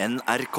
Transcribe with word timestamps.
NRK. 0.00 0.58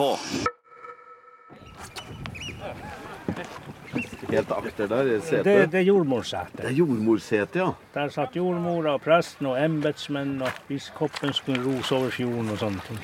Helt 4.30 4.52
akter 4.52 4.88
der, 4.88 5.06
i 5.06 5.10
Det, 5.10 5.24
setet. 5.24 5.72
det 5.72 5.80
er 5.80 5.86
jordmorsetet 5.88 6.58
Det 6.58 6.66
er 6.66 6.76
jordmorsete, 6.76 7.60
ja. 7.60 7.70
Der 7.94 8.10
satt 8.12 8.36
jordmora 8.36 8.98
og 8.98 9.02
presten 9.02 9.48
og 9.48 9.56
embetsmenn 9.64 10.42
og 10.44 10.60
biskopen 10.68 11.32
skulle 11.34 11.64
rose 11.64 11.96
over 11.96 12.12
fjorden 12.12 12.52
og 12.52 12.60
sånne 12.60 12.84
ting. 12.90 13.00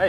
Hei. 0.00 0.08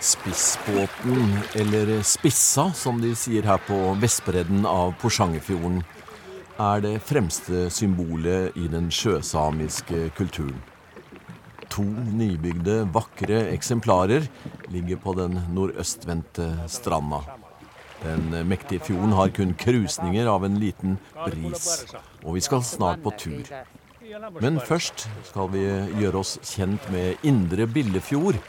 Spissbåten, 0.00 1.36
eller 1.60 2.02
Spissa 2.02 2.70
som 2.74 3.02
de 3.02 3.12
sier 3.18 3.44
her 3.44 3.60
på 3.68 3.76
vestbredden 4.00 4.64
av 4.66 4.96
Porsangerfjorden, 5.02 5.82
er 6.58 6.80
det 6.80 6.96
fremste 7.04 7.68
symbolet 7.70 8.56
i 8.56 8.66
den 8.72 8.88
sjøsamiske 8.90 10.08
kulturen. 10.16 10.56
To 11.78 11.84
nybygde, 11.86 12.80
vakre 12.90 13.44
eksemplarer 13.52 14.24
ligger 14.74 14.98
på 14.98 15.12
den 15.14 15.36
nordøstvendte 15.54 16.48
stranda. 16.66 17.20
Den 18.02 18.32
mektige 18.50 18.82
fjorden 18.88 19.14
har 19.14 19.30
kun 19.34 19.54
krusninger 19.54 20.26
av 20.26 20.46
en 20.46 20.58
liten 20.58 20.96
bris, 21.20 21.68
og 22.24 22.34
vi 22.34 22.42
skal 22.42 22.64
snart 22.66 23.04
på 23.04 23.12
tur. 23.22 23.46
Men 24.42 24.58
først 24.58 25.06
skal 25.30 25.52
vi 25.54 25.62
gjøre 26.00 26.18
oss 26.24 26.34
kjent 26.50 26.90
med 26.90 27.22
Indre 27.22 27.68
Billefjord 27.70 28.40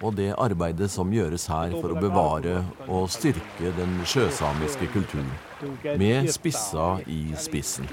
og 0.00 0.16
det 0.16 0.30
arbeidet 0.38 0.88
som 0.88 1.12
gjøres 1.12 1.44
her 1.52 1.76
for 1.76 1.92
å 1.92 2.00
bevare 2.00 2.62
og 2.86 3.10
styrke 3.12 3.74
den 3.76 4.00
sjøsamiske 4.08 4.88
kulturen, 4.94 5.28
med 6.00 6.32
Spissa 6.32 6.94
i 7.04 7.34
spissen. 7.36 7.88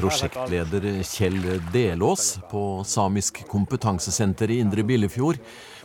Prosjektleder 0.00 1.02
Kjell 1.04 1.42
Delås 1.72 2.38
på 2.50 2.84
Samisk 2.88 3.42
kompetansesenter 3.48 4.50
i 4.50 4.56
Indre 4.64 4.80
Billefjord 4.88 5.36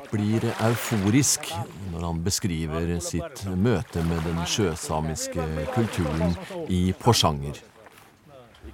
blir 0.08 0.46
euforisk 0.64 1.50
når 1.92 2.06
han 2.06 2.22
beskriver 2.24 2.94
sitt 3.04 3.44
møte 3.60 4.06
med 4.08 4.24
den 4.24 4.40
sjøsamiske 4.48 5.48
kulturen 5.76 6.38
i 6.72 6.94
Porsanger. 7.02 7.60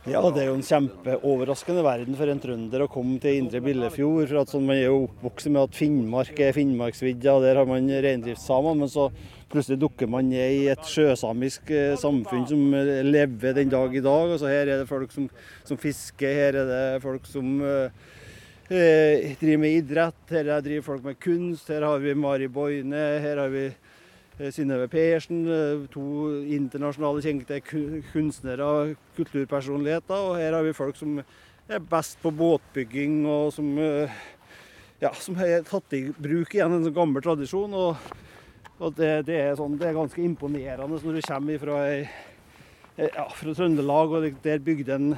Ja, 0.05 0.21
det 0.33 0.43
er 0.43 0.47
jo 0.51 0.59
en 0.59 0.65
kjempeoverraskende 0.65 1.81
verden 1.85 2.15
for 2.17 2.29
en 2.29 2.39
trønder 2.41 2.85
å 2.85 2.91
komme 2.93 3.17
til 3.21 3.41
Indre 3.41 3.59
Billefjord. 3.65 4.29
for 4.29 4.41
at 4.41 4.49
sånn, 4.53 4.65
Man 4.65 4.77
er 4.77 4.89
jo 4.89 5.03
oppvokst 5.09 5.49
med 5.49 5.61
at 5.61 5.75
Finnmark 5.77 6.39
er 6.39 6.53
Finnmarksvidda, 6.53 7.39
der 7.41 7.55
har 7.55 7.65
man 7.65 7.89
reindriftssamer. 7.89 8.77
Men 8.77 8.89
så 8.89 9.11
plutselig 9.51 9.79
dukker 9.81 10.09
man 10.09 10.29
ned 10.31 10.55
i 10.55 10.63
et 10.71 10.87
sjøsamisk 10.87 11.71
eh, 11.75 11.97
samfunn 11.99 12.47
som 12.49 12.61
eh, 12.77 13.01
lever 13.05 13.55
den 13.57 13.71
dag 13.71 13.93
i 13.95 14.03
dag. 14.03 14.31
Altså, 14.31 14.49
her 14.51 14.65
er 14.65 14.81
det 14.81 14.89
folk 14.89 15.11
som, 15.13 15.27
som 15.67 15.79
fisker, 15.79 16.31
her 16.37 16.57
er 16.61 16.69
det 16.69 17.03
folk 17.03 17.27
som 17.29 17.59
eh, 17.67 18.07
eh, 18.71 19.31
driver 19.41 19.61
med 19.65 19.77
idrett, 19.81 20.23
her 20.31 20.51
driver 20.63 20.87
folk 20.87 21.05
med 21.09 21.19
kunst. 21.21 21.71
Her 21.71 21.85
har 21.87 22.03
vi 22.03 22.15
Mari 22.15 22.47
Boine, 22.51 23.05
her 23.25 23.43
har 23.43 23.53
vi 23.53 23.69
Synnøve 24.41 24.87
Persen, 24.89 25.43
to 25.93 26.03
internasjonale 26.49 27.21
kjente 27.21 27.59
kunstnere 27.61 28.07
kunstnere, 28.09 28.95
kulturpersonligheter. 29.19 30.23
Og 30.31 30.39
her 30.39 30.55
har 30.57 30.65
vi 30.65 30.73
folk 30.73 30.97
som 30.97 31.19
er 31.21 31.83
best 31.91 32.17
på 32.23 32.31
båtbygging, 32.33 33.19
og 33.29 33.51
som, 33.53 33.69
ja, 33.77 35.11
som 35.19 35.37
har 35.37 35.61
tatt 35.67 35.93
i 35.93 36.07
bruk 36.15 36.55
igjen 36.55 36.73
en 36.73 36.87
sånn 36.87 36.95
gammel 36.95 37.21
tradisjon. 37.21 37.75
Og, 37.77 38.17
og 38.81 38.95
det, 38.97 39.11
det, 39.27 39.37
er 39.37 39.57
sånn, 39.59 39.77
det 39.77 39.91
er 39.91 39.97
ganske 39.97 40.23
imponerende 40.25 40.87
når 40.89 41.19
du 41.19 41.21
kommer 41.27 41.61
fra, 41.61 41.77
ja, 42.97 43.25
fra 43.37 43.53
Trøndelag, 43.57 44.15
og 44.17 44.41
der 44.43 44.63
bygden 44.65 45.11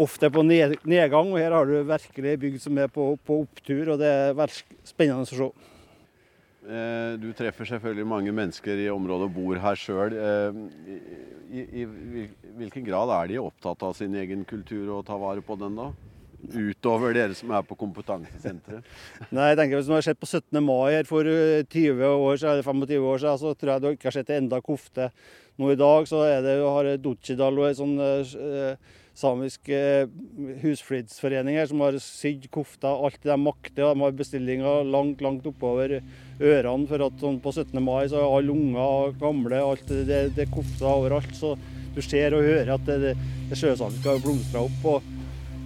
ofte 0.00 0.28
er 0.28 0.32
på 0.32 0.44
ned, 0.46 0.78
nedgang. 0.88 1.32
Og 1.34 1.40
her 1.40 1.52
har 1.52 1.68
du 1.68 1.76
virkelig 1.84 2.38
bygd 2.46 2.64
som 2.64 2.80
er 2.80 2.88
på, 2.92 3.12
på 3.26 3.42
opptur, 3.44 3.92
og 3.92 4.00
det 4.00 4.08
er 4.08 4.38
veldig 4.38 4.80
spennende 4.88 5.26
å 5.26 5.30
se. 5.30 5.50
Eh, 6.62 7.18
Du 7.20 7.28
treffer 7.36 7.68
selvfølgelig 7.74 8.08
mange 8.08 8.32
mennesker 8.32 8.86
i 8.86 8.88
området 8.92 9.28
og 9.28 9.36
bor 9.36 9.60
her 9.60 9.76
sjøl. 9.78 10.16
I, 11.52 11.66
i, 11.82 11.84
I 11.84 12.26
hvilken 12.56 12.86
grad 12.88 13.12
er 13.18 13.34
de 13.34 13.42
opptatt 13.42 13.84
av 13.84 13.96
sin 13.98 14.16
egen 14.16 14.46
kultur 14.48 14.96
og 14.96 15.04
tar 15.10 15.20
vare 15.20 15.44
på 15.44 15.58
den, 15.60 15.76
da? 15.76 15.90
Utover 16.42 17.14
dere 17.14 17.36
som 17.38 17.52
er 17.54 17.62
på 17.66 17.76
kompetansesenteret? 17.78 18.86
Nei, 19.34 19.52
jeg 19.52 19.60
tenker 19.60 19.78
Hvis 19.78 19.90
du 19.90 19.94
har 19.94 20.06
sett 20.06 20.18
på 20.18 20.26
17. 20.26 20.58
mai 20.64 20.96
her 20.96 21.06
for 21.08 21.28
eh, 21.28 21.62
20 21.62 22.02
år 22.02 22.40
siden, 22.40 22.56
eller 22.56 22.66
25 22.66 23.06
år 23.12 23.22
siden, 23.22 23.38
så 23.44 23.54
tror 23.54 23.72
jeg 23.74 23.84
du 23.84 23.92
ikke 23.92 24.10
har 24.10 24.16
sett 24.18 24.34
enda 24.34 24.58
kofte. 24.64 25.12
Nå 25.60 25.70
i 25.70 25.78
dag 25.78 26.08
så 26.08 26.24
er 26.26 26.42
det, 26.42 26.56
har 26.64 26.90
Duchidal 27.02 27.60
og 27.60 27.68
en 27.68 27.78
sånn 27.78 27.94
eh, 28.02 28.90
samisk 29.14 29.68
eh, 29.68 30.08
husflidsforening 30.62 31.58
her 31.60 31.68
som 31.68 31.82
har 31.84 31.98
sydd 32.00 32.48
kofter 32.52 33.04
alt 33.06 33.20
de 33.22 33.36
makter. 33.38 33.84
De 33.84 34.04
har 34.04 34.16
bestillinger 34.16 34.88
langt, 34.88 35.22
langt 35.24 35.46
oppover 35.48 35.98
ørene. 36.40 36.88
For 36.88 37.06
at 37.06 37.20
sånn 37.20 37.40
på 37.44 37.52
17. 37.52 37.76
mai 37.84 38.08
så 38.10 38.22
er 38.22 38.36
alle 38.38 38.56
unger, 38.56 39.14
gamle, 39.20 39.60
alt 39.60 39.84
det, 39.90 40.04
det, 40.08 40.22
det 40.38 40.50
kofter 40.54 40.88
overalt. 40.90 41.34
Så 41.36 41.54
du 41.92 42.00
ser 42.04 42.34
og 42.36 42.46
hører 42.46 42.74
at 42.78 42.88
det, 42.88 43.16
det 43.50 43.58
sjøsamiske 43.60 44.08
har 44.08 44.24
blomstra 44.24 44.64
opp. 44.64 44.86
Og, 44.94 45.10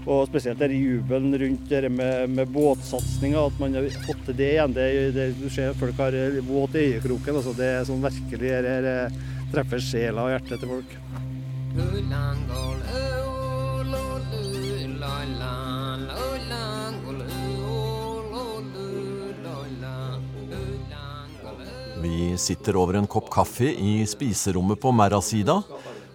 og 0.07 0.29
spesielt 0.29 0.61
den 0.63 0.75
jubelen 0.77 1.35
rundt 1.41 1.71
det 1.71 1.91
med, 1.91 2.31
med 2.31 2.51
båtsatsinga, 2.55 3.41
at 3.49 3.59
man 3.59 3.75
har 3.75 3.89
fått 4.07 4.23
til 4.29 4.37
det 4.39 4.51
igjen. 4.55 4.77
Det, 4.77 4.87
det, 5.17 5.27
du 5.41 5.49
ser 5.51 5.75
folk 5.81 5.99
har 5.99 6.15
våt 6.47 6.79
i 6.79 6.85
øyekroken. 6.93 7.41
Altså 7.41 7.55
det 7.59 7.73
er 7.75 7.89
sånn 7.89 8.05
virkelig 8.05 8.53
her, 8.55 8.71
her, 8.71 9.19
treffer 9.55 9.83
sjela 9.83 10.29
og 10.29 10.35
hjertet 10.37 10.63
til 10.63 10.71
folk. 10.77 10.97
Vi 22.07 22.37
sitter 22.39 22.77
over 22.79 23.01
en 23.01 23.11
kopp 23.11 23.27
kaffe 23.33 23.67
i 23.67 23.99
spiserommet 24.07 24.79
på 24.79 24.93
Merrasida, 24.95 25.59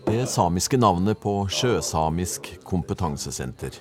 det 0.05 0.25
samiske 0.29 0.77
navnet 0.77 1.19
på 1.19 1.33
Sjøsamisk 1.49 2.47
kompetansesenter. 2.63 3.77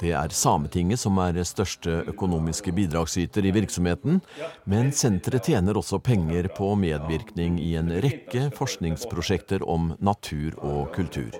Det 0.00 0.10
er 0.12 0.34
Sametinget 0.34 1.00
som 1.00 1.18
er 1.22 1.38
største 1.46 2.02
økonomiske 2.10 2.72
bidragsyter 2.74 3.46
i 3.46 3.52
virksomheten, 3.54 4.20
men 4.68 4.90
senteret 4.92 5.46
tjener 5.48 5.78
også 5.78 6.00
penger 6.02 6.48
på 6.56 6.72
medvirkning 6.76 7.60
i 7.62 7.74
en 7.80 7.92
rekke 8.04 8.48
forskningsprosjekter 8.58 9.64
om 9.64 9.92
natur 10.04 10.58
og 10.60 10.92
kultur. 10.96 11.30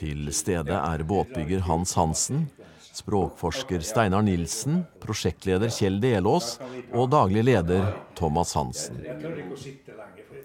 Til 0.00 0.32
stede 0.34 0.80
er 0.80 1.04
båtbygger 1.06 1.66
Hans 1.68 1.94
Hansen, 1.98 2.48
språkforsker 2.94 3.84
Steinar 3.84 4.24
Nilsen, 4.24 4.82
prosjektleder 5.02 5.72
Kjell 5.74 6.00
Delås 6.02 6.56
og 6.94 7.10
daglig 7.14 7.44
leder 7.46 7.92
Thomas 8.18 8.54
Hansen. 8.56 9.02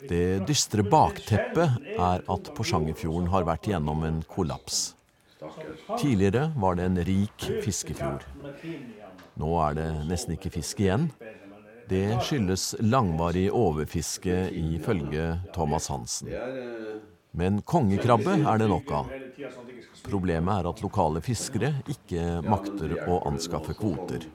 Det 0.07 0.39
dystre 0.47 0.85
bakteppet 0.87 1.91
er 1.97 2.23
at 2.23 2.53
Porsangerfjorden 2.55 3.27
har 3.33 3.47
vært 3.47 3.67
gjennom 3.71 4.05
en 4.07 4.21
kollaps. 4.29 4.93
Tidligere 5.99 6.49
var 6.59 6.79
det 6.79 6.87
en 6.89 7.01
rik 7.07 7.47
fiskefjord. 7.63 8.25
Nå 9.39 9.51
er 9.65 9.77
det 9.77 9.89
nesten 10.09 10.35
ikke 10.35 10.51
fisk 10.59 10.81
igjen. 10.83 11.09
Det 11.89 12.05
skyldes 12.21 12.75
langvarig 12.85 13.47
overfiske, 13.55 14.49
ifølge 14.53 15.39
Thomas 15.55 15.87
Hansen. 15.89 16.29
Men 17.39 17.61
kongekrabbe 17.67 18.35
er 18.43 18.61
det 18.61 18.67
nok 18.71 18.91
av. 18.99 19.11
Problemet 20.09 20.61
er 20.61 20.67
at 20.69 20.79
lokale 20.83 21.21
fiskere 21.23 21.69
ikke 21.91 22.23
makter 22.45 22.95
å 23.11 23.19
anskaffe 23.29 23.75
kvoter. 23.77 24.25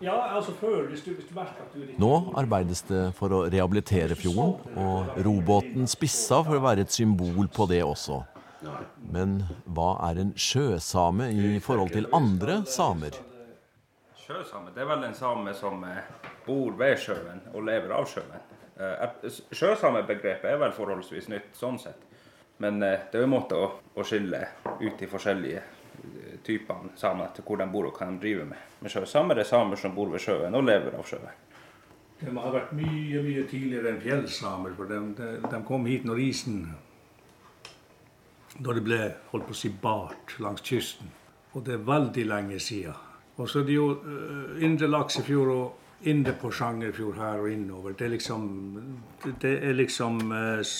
Nå 2.00 2.10
arbeides 2.40 2.84
det 2.88 3.02
for 3.18 3.34
å 3.34 3.40
rehabilitere 3.52 4.16
fjorden, 4.18 4.54
og 4.80 5.18
robåten 5.26 5.88
Spissa 5.90 6.42
for 6.46 6.58
å 6.60 6.64
være 6.64 6.84
et 6.86 6.94
symbol 6.94 7.48
på 7.52 7.66
det 7.70 7.82
også. 7.84 8.22
Men 9.12 9.42
hva 9.76 9.90
er 10.08 10.22
en 10.22 10.32
sjøsame 10.40 11.28
i 11.36 11.58
forhold 11.64 11.92
til 11.92 12.08
andre 12.16 12.62
samer? 12.70 13.18
Sjøsame 14.24 14.72
det 14.72 14.80
er 14.84 14.88
vel 14.88 15.04
en 15.04 15.16
same 15.18 15.52
som 15.58 15.82
eh, 15.84 15.98
bor 16.46 16.72
ved 16.80 16.96
sjøen 17.02 17.42
og 17.52 17.66
lever 17.68 17.92
av 17.92 18.06
sjøen. 18.08 18.30
Eh, 18.80 19.04
et- 19.04 19.42
Sjøsamebegrepet 19.52 20.48
er 20.48 20.56
vel 20.62 20.72
forholdsvis 20.72 21.28
nytt 21.28 21.52
sånn 21.60 21.76
sett. 21.82 22.00
Men 22.62 22.82
eh, 22.82 23.06
det 23.10 23.18
er 23.18 23.24
jo 23.24 23.28
en 23.28 23.34
måte 23.34 23.58
å, 23.58 23.70
å 23.94 24.06
skille 24.06 24.40
ut 24.80 24.98
de 24.98 25.08
forskjellige 25.10 25.62
eh, 25.62 26.36
typene 26.46 26.94
samer 26.98 27.30
etter 27.30 27.46
hvor 27.46 27.60
de 27.60 27.66
bor 27.70 27.88
og 27.88 27.98
hva 27.98 28.10
de 28.10 28.20
driver 28.22 28.46
med. 28.52 28.70
Men 28.80 28.92
sjøsamer 28.92 29.40
er 29.40 29.48
samer 29.48 29.80
som 29.80 29.94
bor 29.96 30.12
ved 30.12 30.22
sjøen 30.22 30.54
og 30.54 30.66
lever 30.66 30.96
av 30.98 31.08
sjøen. 31.08 31.42
De 32.20 32.30
har 32.30 32.54
vært 32.54 32.72
mye 32.78 33.22
mye 33.24 33.44
tidligere 33.50 33.90
enn 33.90 34.00
fjellsamer. 34.00 34.74
for 34.76 34.88
de, 34.88 35.00
de, 35.18 35.30
de 35.50 35.62
kom 35.66 35.86
hit 35.90 36.06
når 36.06 36.22
isen 36.28 36.60
Da 38.54 38.72
det 38.72 38.84
ble 38.86 39.00
holdt 39.32 39.48
på 39.48 39.56
å 39.56 39.58
si 39.58 39.68
bart 39.68 40.36
langs 40.38 40.62
kysten. 40.62 41.10
Og 41.54 41.64
det 41.66 41.74
er 41.74 41.86
veldig 41.86 42.24
lenge 42.30 42.60
siden. 42.62 42.94
Og 43.36 43.50
så 43.50 43.60
er 43.60 43.66
det 43.66 43.74
jo 43.74 43.88
uh, 43.98 44.62
Indre 44.62 44.86
Laksefjord 44.86 45.50
og 45.50 45.83
Indre 46.02 46.50
Sjangerfjord 46.52 47.16
her 47.16 47.40
og 47.40 47.52
innover. 47.52 47.92
Det 47.92 48.06
er 48.06 48.08
liksom, 48.08 48.48
det, 49.24 49.34
det 49.42 49.54
er 49.64 49.72
liksom 49.72 50.32
eh, 50.32 50.74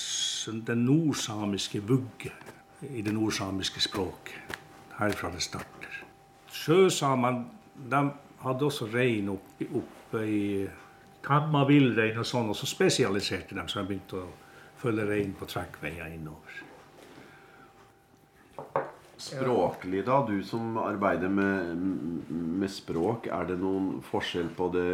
den 0.67 0.85
nordsamiske 0.85 1.83
vugge 1.83 2.33
i 2.91 3.03
det 3.03 3.15
nordsamiske 3.15 3.81
språket. 3.81 4.59
Herfra 4.99 5.31
det 5.35 5.43
starter. 5.43 6.05
sjøsamene 6.53 8.03
hadde 8.45 8.65
også 8.65 8.87
rein 8.93 9.29
oppe, 9.29 9.67
opp 9.75 10.15
i 10.21 10.69
Kamma 11.25 11.65
villrein 11.65 12.19
og 12.21 12.27
sånn, 12.29 12.51
og 12.53 12.57
så 12.57 12.69
spesialiserte 12.69 13.57
de 13.57 13.65
så 13.67 13.81
de 13.81 13.89
begynte 13.89 14.21
å 14.21 14.27
følge 14.77 15.07
rein 15.09 15.33
på 15.33 15.49
trekkveier 15.49 16.13
innover. 16.13 16.59
Språklig, 19.25 20.03
da, 20.05 20.19
du 20.29 20.43
som 20.45 20.77
arbeider 20.77 21.31
med, 21.33 21.77
med, 22.29 22.71
språk, 22.71 23.29
er 23.33 23.47
det 23.49 23.57
noen 23.63 24.03
forskjell 24.05 24.51
på 24.57 24.69
det, 24.75 24.85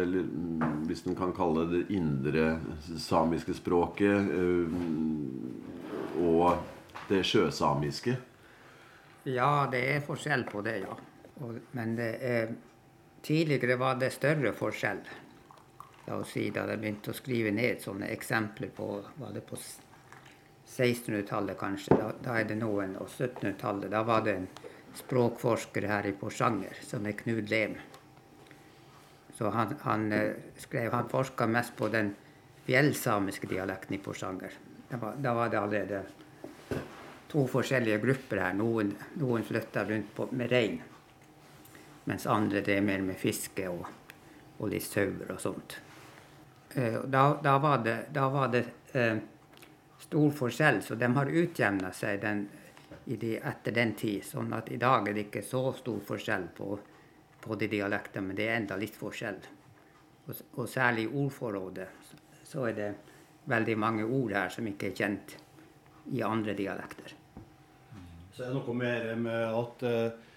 hvis 0.87 1.03
en 1.09 1.17
kan 1.19 1.33
kalle 1.35 1.65
det 1.71 1.81
indre 1.91 2.53
samiske 2.79 3.57
språket, 3.57 4.31
og 6.21 6.45
det 7.09 7.23
sjøsamiske? 7.27 8.15
Ja, 9.27 9.67
det 9.71 9.83
er 9.97 10.05
forskjell 10.05 10.47
på 10.49 10.63
det, 10.65 10.77
ja. 10.85 10.95
Men 11.75 11.95
det 11.99 12.11
er, 12.23 12.55
tidligere 13.25 13.77
var 13.81 13.99
det 13.99 14.13
større 14.15 14.55
forskjell. 14.57 15.03
La 16.07 16.17
oss 16.17 16.33
si 16.33 16.47
da 16.53 16.65
jeg 16.71 16.81
begynte 16.81 17.11
å 17.11 17.17
skrive 17.17 17.51
ned 17.53 17.83
sånne 17.83 18.09
eksempler 18.15 18.71
på 18.75 18.93
var 19.19 19.35
det 19.35 19.43
på 19.45 19.59
1600-tallet 20.71 21.57
kanskje, 21.59 21.97
da, 21.99 22.11
da, 22.23 22.39
er 22.39 22.47
det 22.47 22.55
noen, 22.61 22.95
og 23.01 23.09
1700-tallet, 23.09 23.91
da 23.91 24.03
var 24.07 24.23
det 24.23 24.35
en 24.39 24.47
språkforsker 24.95 25.87
her 25.87 26.07
i 26.07 26.13
Porsanger 26.15 26.79
som 26.85 27.05
er 27.07 27.17
Knud 27.19 27.51
Lem. 27.51 27.75
Så 29.35 29.51
han, 29.51 29.75
han 29.83 30.11
eh, 30.15 30.37
skrev, 30.59 30.91
han 30.93 31.09
forska 31.11 31.47
mest 31.47 31.75
på 31.75 31.89
den 31.91 32.13
fjellsamiske 32.67 33.49
dialekten 33.51 33.97
i 33.97 33.99
Porsanger. 34.03 34.55
Da 34.89 34.99
var, 35.01 35.19
da 35.19 35.33
var 35.33 35.51
det 35.51 35.59
allerede 35.59 36.03
to 37.31 37.45
forskjellige 37.47 37.99
grupper 38.03 38.43
her. 38.43 38.55
Noen, 38.55 38.93
noen 39.19 39.43
flytta 39.47 39.85
rundt 39.87 40.15
på, 40.15 40.27
med 40.35 40.51
rein, 40.51 40.79
mens 42.07 42.27
andre 42.27 42.63
drev 42.63 42.83
mer 42.87 43.03
med 43.07 43.19
fiske 43.19 43.67
og, 43.71 43.87
og 44.59 44.71
litt 44.71 44.87
sauer 44.87 45.35
og 45.35 45.39
sånt. 45.41 45.77
Uh, 46.75 47.03
da, 47.03 47.25
da, 47.43 47.57
var 47.59 47.83
det, 47.83 47.97
da 48.15 48.27
var 48.31 48.51
det 48.51 48.65
uh, 48.95 49.19
stor 50.01 50.31
forskjell, 50.31 50.81
så 50.83 50.95
de 50.95 51.09
har 51.15 51.31
utjevna 51.41 51.91
seg 51.93 52.21
den, 52.21 52.47
de, 53.05 53.35
etter 53.37 53.75
den 53.75 53.93
tid. 53.97 54.23
Sånn 54.25 54.53
at 54.57 54.71
i 54.71 54.79
dag 54.81 55.07
er 55.07 55.17
det 55.17 55.27
ikke 55.29 55.45
så 55.45 55.69
stor 55.77 56.01
forskjell 56.07 56.49
på, 56.57 56.71
på 57.41 57.59
de 57.59 57.69
dialektene, 57.71 58.27
men 58.27 58.39
det 58.39 58.49
er 58.49 58.59
enda 58.59 58.79
litt 58.81 58.97
forskjell. 58.97 59.39
Og, 60.25 60.41
og 60.57 60.67
særlig 60.69 61.07
i 61.07 61.13
ordforrådet 61.23 61.87
så 62.51 62.67
er 62.69 62.77
det 62.77 62.89
veldig 63.51 63.77
mange 63.79 64.03
ord 64.05 64.35
her 64.37 64.51
som 64.53 64.67
ikke 64.67 64.91
er 64.91 64.97
kjent 64.97 65.37
i 66.11 66.21
andre 66.25 66.53
dialekter. 66.57 67.15
Så 68.31 68.43
er 68.45 68.51
det 68.51 68.57
noe 68.57 68.75
mer 68.77 69.15
med 69.19 69.47
at 69.47 69.87
uh 69.87 70.27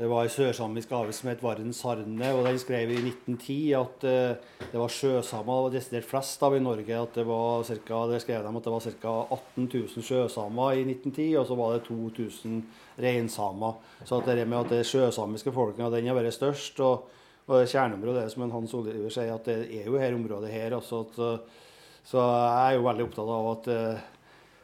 det 0.00 0.08
var 0.08 0.24
ei 0.24 0.30
sørsamisk 0.32 0.92
avis 0.96 1.18
som 1.20 1.28
het 1.28 1.42
Sarne, 1.76 2.28
og 2.32 2.46
den 2.46 2.58
skrev 2.58 2.88
i 2.88 2.96
1910 2.96 3.56
at 3.76 4.04
uh, 4.08 4.62
det 4.72 4.80
var 4.80 4.88
sjøsamer 4.88 5.58
det 5.58 5.64
var 5.66 5.74
desidert 5.74 6.08
flest 6.08 6.42
av 6.42 6.56
i 6.56 6.60
Norge. 6.60 7.02
at 7.02 7.14
Det 7.14 7.26
var 7.26 7.62
ca. 7.64 9.26
18 9.28 9.68
000 9.74 10.02
sjøsamer 10.02 10.72
i 10.72 10.86
1910, 10.88 11.36
og 11.36 11.46
så 11.46 11.54
var 11.54 11.74
det 11.74 11.84
2000 11.84 12.62
reinsamer. 12.96 13.74
Så 14.04 14.16
at 14.16 14.24
det 14.24 14.48
med 14.48 14.60
at 14.60 14.70
det 14.70 14.86
sjøsamiske 14.86 15.52
folkene 15.52 15.90
den 15.92 16.08
har 16.08 16.16
vært 16.16 16.32
størst. 16.32 16.80
og, 16.80 17.04
og 17.46 17.66
kjerneområdet 17.68 18.24
er 18.24 18.28
som 18.28 18.50
Hans 18.50 18.72
Oliver 18.74 19.10
sier, 19.10 19.34
at 19.34 19.44
det 19.44 19.68
er 19.68 19.84
jo 19.84 19.98
her 19.98 20.14
området 20.14 20.48
her. 20.48 20.78
Også, 20.78 21.00
at, 21.00 21.40
så 22.04 22.24
jeg 22.24 22.72
er 22.72 22.78
jo 22.78 22.88
veldig 22.88 23.04
opptatt 23.04 23.36
av 23.36 23.52
at 23.52 23.68
uh, 23.68 24.19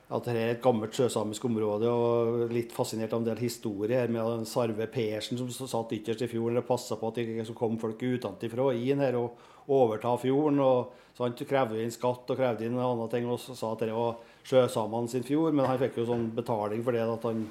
at 0.06 0.29
det 0.29 0.37
er 0.38 0.53
et 0.53 0.62
gammelt 0.62 0.94
sjøsamisk 0.94 1.49
område, 1.49 1.91
og 1.91 2.53
litt 2.55 2.70
fascinert 2.75 3.14
av 3.14 3.25
en 3.25 3.26
del 3.26 3.41
historier 3.43 4.11
med 4.12 4.44
Sarve 4.47 4.87
Persen 4.91 5.41
som 5.41 5.50
satt 5.50 5.97
ytterst 5.97 6.23
i 6.23 6.31
fjorden 6.31 6.61
og 6.61 6.69
passa 6.69 6.99
på 7.00 7.11
at 7.11 7.19
det 7.19 7.26
ikke 7.32 7.56
kom 7.58 7.75
folk 7.82 8.05
utenfra 8.05 8.69
inn 8.79 9.03
her 9.03 9.19
og 9.19 9.41
overta 9.67 10.14
fjorden. 10.23 10.61
og 10.62 10.93
så 11.17 11.25
Han 11.25 11.35
krevde 11.35 11.82
inn 11.82 11.91
skatt 11.91 12.31
og 12.31 12.38
krevde 12.38 12.67
inn 12.67 12.79
andre 12.79 13.08
ting 13.11 13.26
og 13.26 13.41
sa 13.41 13.73
at 13.73 13.82
det 13.82 13.94
var 13.97 14.19
sjøsamene 14.47 15.11
sin 15.11 15.26
fjord, 15.26 15.55
men 15.55 15.67
han 15.67 15.81
fikk 15.81 15.99
jo 15.99 16.06
sånn 16.12 16.31
betaling 16.37 16.85
for 16.87 16.94
det 16.94 17.02
at 17.02 17.26
han 17.26 17.47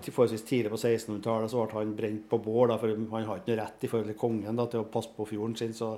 forholdsvis 0.00 0.46
tidlig 0.46 0.70
på 0.70 0.78
1600-tallet 0.78 1.50
så 1.50 1.64
ble 1.64 1.80
han 1.80 1.96
brent 1.96 2.28
på 2.30 2.38
bål, 2.38 2.76
for 2.78 2.94
han 2.94 3.26
har 3.26 3.40
ikke 3.40 3.50
noe 3.50 3.58
rett 3.64 3.82
i 3.84 3.90
forhold 3.90 4.12
til 4.12 4.20
kongen 4.20 4.62
da, 4.62 4.68
til 4.70 4.84
å 4.84 4.88
passe 4.92 5.10
på 5.16 5.26
fjorden 5.32 5.58
sin. 5.58 5.74
så, 5.74 5.96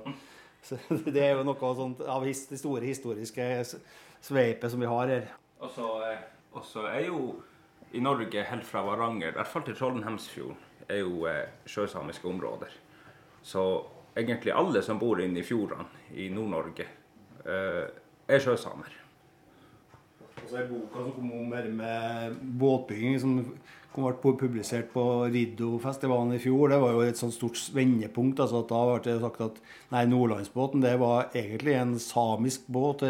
så 0.65 0.79
det 1.13 1.21
er 1.21 1.37
jo 1.37 1.45
noe 1.45 1.75
sånt 1.77 2.01
av 2.01 2.25
det 2.25 2.33
store 2.33 2.83
historiske 2.87 3.47
sveipet 4.23 4.71
som 4.71 4.81
vi 4.81 4.89
har 4.89 5.13
her. 5.13 5.31
Og 5.63 6.65
så 6.65 6.85
er 6.91 7.05
jo 7.07 7.41
i 7.93 8.01
Norge 8.01 8.43
helt 8.49 8.65
fra 8.65 8.81
Varanger, 8.85 9.29
i 9.29 9.37
hvert 9.37 9.47
fall 9.49 9.63
til 9.67 9.75
Trollheimsfjorden, 9.77 10.57
er 10.89 11.03
jo 11.03 11.27
eh, 11.29 11.49
sjøsamiske 11.69 12.27
områder. 12.27 12.73
Så 13.41 13.63
egentlig 14.17 14.53
alle 14.55 14.81
som 14.83 14.99
bor 14.99 15.21
inne 15.21 15.39
i 15.39 15.45
fjordene 15.45 15.85
i 16.17 16.27
Nord-Norge, 16.33 16.87
eh, 17.45 17.85
er 18.27 18.43
sjøsamer. 18.43 18.91
Og 20.43 20.49
så 20.49 20.59
er 20.59 20.67
boka 20.67 21.05
som 21.05 21.13
kom 21.15 21.31
om 21.37 21.53
med 21.77 22.35
båtbygging, 22.59 23.19
som 23.21 23.37
ble 24.01 24.33
publisert 24.39 24.89
på 24.93 25.03
Riddofestivalen 25.29 26.33
i 26.33 26.39
fjor, 26.41 26.71
det 26.71 26.79
var 26.81 26.95
jo 26.95 27.03
et 27.05 27.19
sånt 27.19 27.35
stort 27.35 27.59
vendepunkt. 27.75 28.39
altså 28.39 28.63
at 28.63 28.71
Da 28.71 28.81
ble 28.87 29.01
det 29.05 29.21
sagt 29.21 29.41
at 29.45 29.59
nei, 29.93 30.05
Nordlandsbåten 30.09 30.81
det 30.81 30.95
var 30.99 31.29
egentlig 31.35 31.75
en 31.77 31.93
samisk 31.99 32.65
båt. 32.67 33.03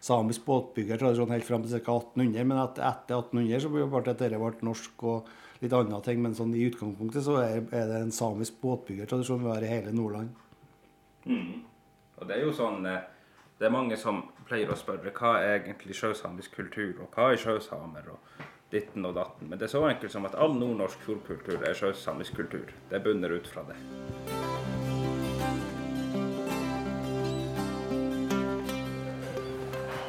Samisk 0.00 0.44
båtbyggertradisjon 0.46 1.34
helt 1.34 1.44
fram 1.44 1.66
til 1.66 1.80
ca. 1.84 1.98
1800. 1.98 2.44
Men 2.44 2.62
etter 2.64 2.86
1800 2.88 3.60
så 3.60 3.72
ble 3.72 3.84
det 3.84 4.16
dette 4.16 4.40
ble 4.40 4.52
norsk 4.64 5.04
og 5.12 5.28
litt 5.60 5.76
andre 5.76 6.00
ting. 6.06 6.22
Men 6.24 6.36
sånn 6.38 6.54
i 6.56 6.66
utgangspunktet 6.70 7.26
så 7.26 7.36
er, 7.42 7.60
det 7.68 8.00
en 8.00 8.14
samisk 8.14 8.60
båtbyggertradisjon 8.62 9.44
vi 9.44 9.52
har 9.52 9.66
i 9.66 9.72
hele 9.72 9.92
Nordland. 9.92 10.32
Mm. 11.26 11.66
Og 12.16 12.28
det 12.28 12.38
er 12.38 12.46
jo 12.46 12.52
sånn 12.56 12.86
eh, 12.88 13.02
Det 13.60 13.66
er 13.68 13.72
mange 13.74 13.96
som 14.00 14.22
pleier 14.48 14.70
å 14.72 14.76
spørre 14.78 15.12
hva 15.12 15.34
er 15.44 15.58
egentlig 15.58 15.98
sjøsamisk 15.98 16.54
kultur, 16.56 17.04
og 17.04 17.12
hva 17.12 17.34
er 17.34 17.42
sjøsamer? 17.42 18.08
og 18.08 18.48
ditten 18.70 19.06
og 19.06 19.14
datten. 19.14 19.48
Men 19.50 19.58
det 19.58 19.66
er 19.66 19.72
så 19.74 19.82
enkelt 19.88 20.12
som 20.12 20.26
at 20.28 20.36
all 20.38 20.54
nordnorsk 20.54 21.02
fjordkultur 21.06 21.64
er 21.66 21.74
sjøsamisk 21.74 22.36
kultur. 22.38 22.70
Det 22.90 23.02
bunner 23.04 23.34
ut 23.34 23.48
fra 23.50 23.64
det. 23.68 23.78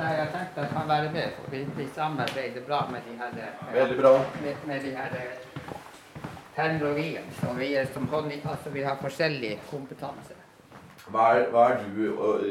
Nei, 0.01 0.11
jeg 0.17 0.29
tenkte 0.33 0.63
jeg 0.65 0.73
kan 0.73 0.87
være 0.89 1.09
med, 1.13 1.33
for 1.37 1.53
vi, 1.53 1.63
vi 1.77 1.87
samarbeider 1.95 2.63
bra 2.67 2.83
med 2.89 3.05
de 3.09 3.17
her, 3.17 3.35
eh, 3.37 3.73
Veldig 3.73 3.97
bra. 4.01 4.13
Med, 4.43 4.63
med 4.67 4.85
de 4.85 4.95
her 4.97 5.17
eh, 5.19 5.51
teknologiene. 6.55 7.33
Så 7.41 7.53
vi, 7.57 7.73
er 7.75 7.85
som 7.93 8.07
holdning, 8.07 8.41
altså, 8.45 8.69
vi 8.69 8.81
har 8.81 8.97
forskjellig 9.01 9.59
kompetanse. 9.69 10.37
Hva 11.11 11.27
er, 11.35 11.47
hva 11.53 11.67
er 11.73 11.85
du 11.85 12.03
uh, 12.17 12.43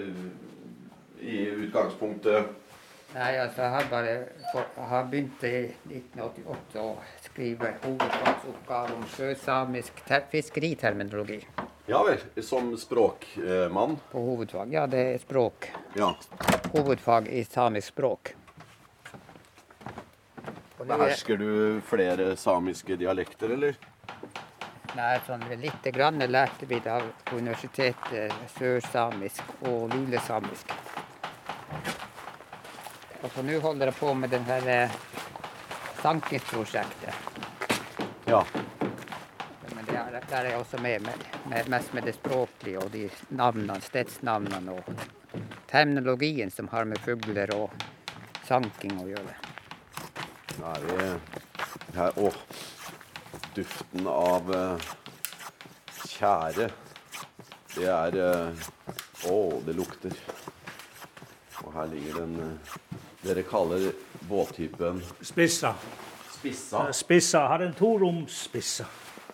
i 1.20 1.44
utgangspunktet 1.64 2.56
Nei, 3.14 3.30
altså 3.42 3.62
jeg 3.62 3.70
har 3.70 3.86
bare 3.90 4.10
har 4.76 5.04
begynt 5.04 5.44
i 5.44 5.56
1988 5.88 6.82
å 6.82 6.96
skrive 7.22 7.74
hovedfagsoppgave 7.84 8.96
om 8.96 9.04
sjøsamisk 9.14 10.02
fiskeriterminologi. 10.30 11.40
Ja 11.90 12.02
vel. 12.06 12.42
Som 12.42 12.76
språkmann? 12.78 13.90
Eh, 13.90 14.12
På 14.12 14.20
hovedfag. 14.20 14.72
Ja, 14.72 14.86
det 14.86 14.98
er 15.14 15.18
språk. 15.18 15.70
Ja. 15.94 16.14
Hovedfag 16.72 17.28
i 17.28 17.44
samisk 17.44 17.88
språk. 17.88 18.34
Behersker 20.80 21.36
du 21.36 21.80
flere 21.84 22.36
samiske 22.36 22.96
dialekter, 22.96 23.50
eller? 23.50 23.76
Nei, 24.96 25.18
sånn 25.26 25.44
lite 25.60 25.92
grann 25.94 26.18
lærte 26.18 26.66
vi 26.66 26.80
da 26.82 26.96
på 27.28 27.38
universitetet 27.38 28.32
sørsamisk 28.56 29.52
og 29.70 29.92
lulesamisk. 29.94 30.72
Og 33.22 33.30
så 33.34 33.42
nå 33.44 33.58
holder 33.60 33.90
jeg 33.90 33.98
på 34.00 34.14
med 34.14 34.32
det 34.32 34.40
her 34.48 34.94
sankingsprosjektet. 36.02 37.14
Ja. 38.26 38.44
Men 39.74 39.84
det 39.84 39.96
er, 39.96 40.20
der 40.30 40.36
er 40.38 40.48
jeg 40.50 40.60
også 40.60 40.78
med, 40.80 41.00
med, 41.00 41.26
med, 41.50 41.68
mest 41.68 41.94
med 41.94 42.08
det 42.08 42.14
språklige 42.16 42.78
og 42.80 42.92
de 42.92 43.08
navnene, 43.36 43.76
stedsnavnene 43.84 44.72
og 44.72 45.04
terminologien 45.70 46.50
som 46.50 46.68
har 46.72 46.88
med 46.88 46.98
fugler 47.04 47.52
og 47.54 47.70
sanking 48.48 48.96
å 49.02 49.08
gjøre. 49.10 49.36
Nå 50.60 50.72
er 50.74 50.86
vi 50.88 51.08
her 51.96 52.20
Å, 52.20 52.30
duften 53.56 54.08
av 54.10 54.50
uh, 54.54 54.90
tjære. 56.06 56.70
Det 57.74 57.88
er 57.90 58.18
uh, 58.18 58.68
Å, 59.30 59.36
det 59.66 59.76
lukter. 59.76 60.16
Og 61.64 61.74
her 61.76 61.90
ligger 61.92 62.22
den 62.22 62.38
uh, 62.40 62.89
dere 63.22 63.42
kaller 63.42 63.92
båttypen 64.28 65.02
Spissa. 65.20 65.74
Spissa? 66.30 66.92
Spissa 66.92 67.38
har 67.38 67.60
en 67.60 67.74
toromsspissa. 67.74 68.86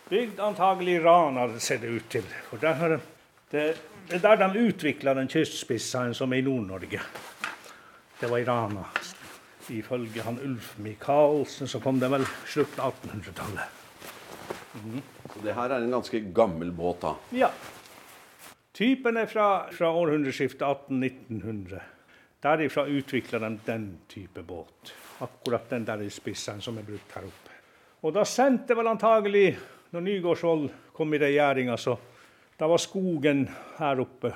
Bygd 0.09 0.41
antagelig 0.41 0.93
i 0.93 1.01
Rana, 1.01 1.59
ser 1.59 1.79
det 1.79 1.87
ut 1.87 2.09
til. 2.09 2.27
For 2.51 2.63
der 2.63 2.99
det, 3.51 3.63
det 4.09 4.19
er 4.19 4.37
der 4.37 4.49
de 4.49 4.67
utvikla 4.69 5.15
den 5.15 5.29
kystspissaen 5.31 6.15
som 6.15 6.33
er 6.33 6.43
i 6.43 6.47
Nord-Norge. 6.47 7.01
Det 8.21 8.31
var 8.31 8.39
i 8.39 8.45
Rana. 8.45 8.85
Ifølge 9.71 10.23
han 10.23 10.39
Ulf 10.43 10.77
Michaelsen 10.79 11.69
så 11.69 11.81
kom 11.83 11.99
det 12.01 12.11
vel 12.11 12.27
slutten 12.47 12.85
av 12.87 12.95
1800-tallet. 13.03 13.83
Så 15.33 15.43
det 15.43 15.55
her 15.57 15.73
er 15.73 15.83
en 15.83 15.95
ganske 15.97 16.21
gammel 16.35 16.71
båt, 16.75 17.01
da. 17.03 17.15
Ja. 17.35 17.51
Typen 18.77 19.17
er 19.17 19.27
fra, 19.27 19.67
fra 19.73 19.91
århundreskiftet 19.91 20.63
1800-1900. 20.63 21.81
Derifra 22.47 22.85
utvikla 22.87 23.41
de 23.43 23.59
den 23.67 23.87
type 24.07 24.43
båt. 24.47 24.95
Akkurat 25.19 25.71
den 25.71 25.85
der 25.85 26.05
i 26.05 26.11
spissen 26.11 26.61
som 26.63 26.79
er 26.79 26.87
brukt 26.87 27.15
her 27.17 27.27
oppe. 27.27 27.55
Og 28.07 28.13
da 28.15 28.23
sendte 28.29 28.77
vel 28.79 28.87
antagelig, 28.87 29.57
når 29.91 30.05
Nygaardsvold 30.05 30.69
kom 30.95 31.15
i 31.17 31.19
regjeringa, 31.19 31.75
så 31.81 31.97
da 32.59 32.69
var 32.71 32.79
skogen 32.79 33.49
her 33.81 34.03
oppe 34.05 34.31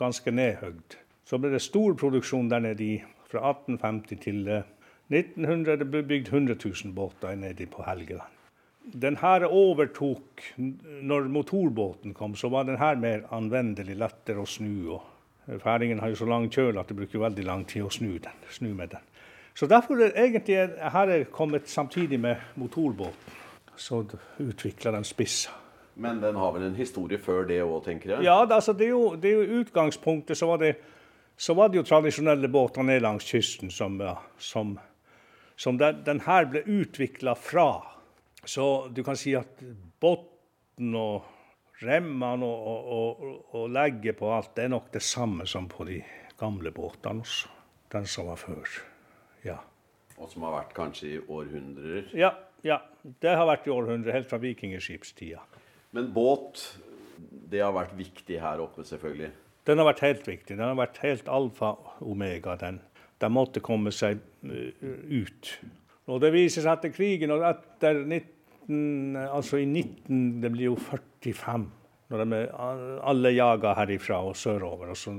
ganske 0.00 0.32
nedhøgd. 0.32 0.96
Så 1.26 1.38
ble 1.38 1.52
det 1.52 1.60
stor 1.60 1.98
produksjon 2.00 2.48
der 2.48 2.64
nede 2.64 2.86
i 2.86 2.96
fra 3.28 3.44
1850 3.52 4.24
til 4.24 4.40
1900. 4.48 5.76
Det 5.82 5.90
ble 5.90 6.04
bygd 6.14 6.32
100 6.32 6.56
000 6.64 6.96
båter 6.96 7.36
nede 7.36 7.68
på 7.68 7.84
Helgeland. 7.84 8.38
Den 8.80 9.18
her 9.20 9.44
overtok 9.44 10.40
Når 10.56 11.28
motorbåten 11.28 12.14
kom, 12.16 12.34
så 12.34 12.48
var 12.48 12.64
den 12.64 12.80
her 12.80 12.96
mer 12.96 13.26
anvendelig, 13.30 13.98
lettere 14.00 14.40
å 14.40 14.48
snu. 14.48 14.96
og 14.96 15.09
Færingen 15.58 15.98
har 15.98 16.08
jo 16.12 16.18
så 16.20 16.28
lang 16.30 16.46
kjøl 16.52 16.78
at 16.78 16.88
det 16.88 16.96
bruker 16.96 17.22
veldig 17.24 17.44
lang 17.44 17.64
tid 17.68 17.82
å 17.82 17.90
snu, 17.90 18.12
den, 18.22 18.44
snu 18.54 18.70
med 18.74 18.92
den. 18.94 19.02
Så 19.54 19.66
derfor 19.66 19.98
er 19.98 20.14
egentlig 20.14 20.56
her 20.78 21.10
er 21.10 21.24
kommet 21.32 21.68
samtidig 21.68 22.20
med 22.20 22.36
motorbåten. 22.54 23.38
Så 23.76 24.04
utvikla 24.38 24.92
den 24.92 25.04
spissa. 25.04 25.50
Men 25.94 26.20
den 26.20 26.36
har 26.36 26.52
vel 26.52 26.68
en 26.68 26.76
historie 26.78 27.18
før 27.18 27.44
det 27.48 27.58
òg, 27.64 27.82
tenker 27.84 28.14
jeg? 28.14 28.24
Ja, 28.24 28.38
altså, 28.44 28.72
det, 28.72 28.86
er 28.86 28.94
jo, 28.94 29.16
det 29.20 29.30
er 29.30 29.40
jo 29.40 29.60
utgangspunktet 29.60 30.38
så 30.38 30.46
var 30.52 30.62
det, 30.62 30.74
så 31.36 31.56
var 31.56 31.68
det 31.68 31.80
jo 31.80 31.86
tradisjonelle 31.88 32.48
båter 32.48 32.86
ned 32.86 33.02
langs 33.04 33.26
kysten 33.28 33.72
som, 33.74 33.98
som, 34.38 34.76
som 35.56 35.80
den, 35.80 36.00
den, 36.06 36.22
her 36.24 36.48
ble 36.52 36.62
utvikla 36.64 37.34
fra. 37.36 37.68
Så 38.44 38.88
du 38.94 39.02
kan 39.04 39.18
si 39.18 39.34
at 39.36 39.60
båten 40.00 40.94
og 40.96 41.26
remmene 41.84 42.46
og, 42.46 42.66
og, 42.66 42.92
og, 43.24 43.40
og, 43.54 43.64
legget 43.72 44.18
på 44.18 44.30
alt, 44.34 44.52
det 44.56 44.66
er 44.66 44.74
nok 44.74 44.90
det 44.94 45.02
samme 45.04 45.46
som 45.48 45.68
på 45.70 45.86
de 45.88 46.00
gamle 46.40 46.72
båtene 46.74 47.24
også. 47.24 47.50
Den 47.90 48.06
som 48.06 48.28
var 48.30 48.38
før. 48.38 48.76
Ja. 49.44 49.56
Og 50.20 50.28
som 50.30 50.44
har 50.46 50.54
vært 50.58 50.74
kanskje 50.76 51.08
i 51.08 51.18
århundrer? 51.24 52.12
Ja, 52.14 52.34
ja. 52.66 52.78
det 53.22 53.32
har 53.34 53.48
vært 53.48 53.66
i 53.66 53.72
århundrer, 53.74 54.14
helt 54.14 54.30
fra 54.30 54.38
vikingskipstida. 54.42 55.42
Men 55.96 56.12
båt, 56.14 56.62
det 57.50 57.64
har 57.64 57.74
vært 57.74 57.96
viktig 57.98 58.38
her 58.38 58.62
oppe, 58.62 58.84
selvfølgelig? 58.86 59.32
Den 59.66 59.80
har 59.80 59.90
vært 59.90 60.04
helt 60.06 60.28
viktig. 60.28 60.54
Den 60.54 60.66
har 60.68 60.78
vært 60.78 61.00
helt 61.02 61.28
alfa 61.28 61.74
omega, 62.00 62.54
den. 62.60 62.78
De 63.20 63.28
måtte 63.32 63.62
komme 63.64 63.92
seg 63.92 64.20
uh, 64.46 64.84
ut. 65.10 65.50
Og 66.10 66.20
det 66.22 66.30
viser 66.34 66.64
seg 66.64 66.78
etter 66.78 66.94
krigen, 66.94 67.34
og 67.34 67.44
etter 67.48 68.04
19, 68.04 68.39
altså 68.70 69.60
i 69.60 69.66
19, 69.66 70.40
det 70.42 70.50
blir 70.54 70.70
jo 70.70 70.78
45, 70.78 71.66
når 72.10 72.24
de 72.24 72.40
alle 73.10 73.34
jaga 73.34 73.74
herifra 73.78 74.20
og 74.26 74.36
sørover. 74.38 74.92
og 74.94 74.98
så 74.98 75.14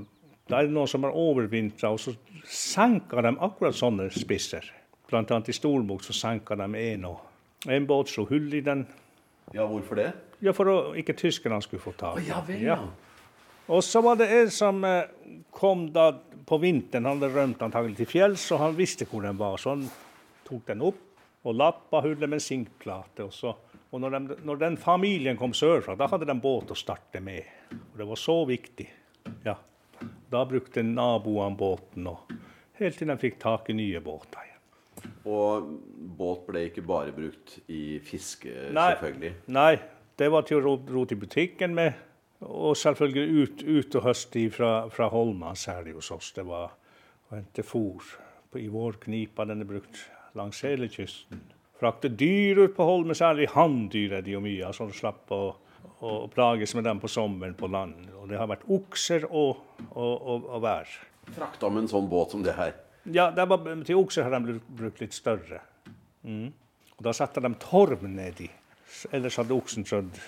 da 0.52 0.60
er 0.60 0.68
det 0.68 0.76
noen 0.76 0.90
som 0.90 1.06
har 1.08 1.16
overvintra, 1.16 1.94
og 1.94 2.02
så 2.02 2.12
senker 2.50 3.24
de 3.24 3.32
akkurat 3.46 3.78
sånne 3.78 4.10
spisser. 4.12 4.66
Blant 5.08 5.32
annet 5.32 5.52
i 5.52 5.56
Storbukk 5.56 6.04
så 6.04 6.16
senker 6.16 6.60
de 6.60 6.68
en, 6.82 7.06
og 7.08 7.70
en 7.72 7.88
båt 7.88 8.12
slo 8.12 8.26
hull 8.28 8.50
i 8.58 8.64
den. 8.66 8.84
Ja, 9.56 9.68
hvorfor 9.68 10.00
det? 10.00 10.10
Ja, 10.44 10.52
For 10.58 10.68
å, 10.68 10.76
ikke 10.98 11.16
tyskerne 11.16 11.62
skulle 11.64 11.84
få 11.84 11.94
tak 11.96 12.20
i 12.20 12.28
ja, 12.28 12.42
vel, 12.44 12.64
ja. 12.66 12.78
Og 13.72 13.84
så 13.86 14.02
var 14.04 14.18
det 14.20 14.28
en 14.34 14.50
som 14.52 14.82
eh, 14.84 15.12
kom 15.54 15.86
da 15.94 16.10
på 16.48 16.58
vinteren. 16.60 17.08
Han 17.08 17.22
hadde 17.22 17.32
rømt 17.36 17.62
antagelig 17.64 18.02
til 18.02 18.10
fjells, 18.10 18.48
og 18.52 18.64
han 18.66 18.76
visste 18.76 19.08
hvor 19.08 19.24
den 19.24 19.40
var. 19.40 19.60
Så 19.62 19.76
han 19.76 19.86
tok 20.48 20.66
den 20.68 20.84
opp 20.90 21.00
og 21.42 21.58
lappa 21.58 22.02
hullet 22.06 22.30
med 22.30 22.38
en 22.38 22.44
sinkplate. 22.44 23.26
Og, 23.26 23.34
så, 23.34 23.54
og 23.90 24.04
når, 24.04 24.18
de, 24.18 24.38
når, 24.46 24.62
den 24.62 24.78
familien 24.82 25.40
kom 25.40 25.56
sørfra, 25.58 25.96
da 25.98 26.10
hadde 26.12 26.30
de 26.30 26.38
båt 26.42 26.74
å 26.74 26.78
starte 26.78 27.22
med. 27.24 27.48
Og 27.72 27.98
det 28.02 28.08
var 28.12 28.20
så 28.20 28.38
viktig. 28.50 28.88
Ja. 29.46 29.58
Da 30.32 30.46
brukte 30.50 30.84
naboene 30.86 31.58
båten, 31.58 32.08
og 32.10 32.32
helt 32.80 32.98
til 32.98 33.12
de 33.12 33.18
fikk 33.22 33.42
tak 33.42 33.70
i 33.70 33.76
nye 33.78 34.00
båter 34.02 34.48
igjen. 34.48 35.10
Og 35.30 35.68
båt 36.18 36.46
ble 36.48 36.64
ikke 36.70 36.84
bare 36.86 37.14
brukt 37.14 37.58
i 37.70 38.00
fiske, 38.06 38.70
nei, 38.74 38.88
selvfølgelig? 38.96 39.34
Nei, 39.54 39.74
det 40.18 40.30
var 40.34 40.48
til 40.48 40.60
å 40.60 40.64
ro, 40.66 40.74
ro 40.90 41.04
til 41.10 41.20
butikken 41.22 41.76
med. 41.78 42.00
Og 42.42 42.74
selvfølgelig 42.78 43.44
ut, 43.44 43.64
ut 43.68 43.98
og 44.00 44.06
høste 44.08 44.48
fra, 44.54 44.72
fra 44.94 45.12
Holma, 45.14 45.54
særlig 45.58 45.94
hos 46.00 46.10
oss. 46.14 46.32
Det 46.34 46.46
var 46.48 46.72
å 47.30 47.36
hente 47.36 47.66
fôr. 47.66 48.08
I 48.58 48.66
vår 48.72 48.98
knipa 49.04 49.46
den 49.48 49.62
er 49.64 49.70
brukt 49.70 50.02
langs 50.38 50.62
hele 50.66 50.90
kysten. 50.92 51.42
Frakte 51.82 52.12
dyr 52.14 52.68
ut 52.68 52.76
på 52.78 52.86
Holmen, 52.86 53.18
særlig 53.18 53.50
hanndyr 53.56 54.20
er 54.20 54.26
det 54.26 54.36
jo 54.36 54.42
mye, 54.44 54.70
så 54.76 54.86
du 54.86 54.94
slapp 54.96 55.32
å 55.34 55.44
å, 56.02 56.28
plages 56.34 56.76
med 56.76 56.86
dem 56.88 57.00
på 57.02 57.10
sommeren 57.12 57.56
på 57.58 57.70
land. 57.72 58.10
Og 58.20 58.30
det 58.30 58.40
har 58.40 58.50
vært 58.50 58.66
okser 58.72 59.28
og, 59.30 59.62
og, 59.92 60.14
og, 60.16 60.48
og 60.48 60.64
vær. 60.64 60.90
Frakta 61.36 61.70
med 61.70 61.86
en 61.86 61.92
sånn 61.92 62.10
båt 62.12 62.36
som 62.36 62.46
det 62.46 62.56
her? 62.58 62.76
Ja, 63.14 63.30
det 63.34 63.48
var, 63.50 63.66
til 63.86 64.02
okser 64.02 64.28
har 64.28 64.36
de 64.36 64.60
brukt 64.68 65.02
litt 65.02 65.16
større. 65.18 65.62
Mm. 66.26 66.52
Og 66.98 67.08
Da 67.08 67.16
satte 67.18 67.42
de 67.42 67.54
torv 67.62 68.06
nedi. 68.06 68.50
Ellers 69.14 69.40
hadde 69.40 69.56
oksen 69.56 69.88
trødd 69.88 70.20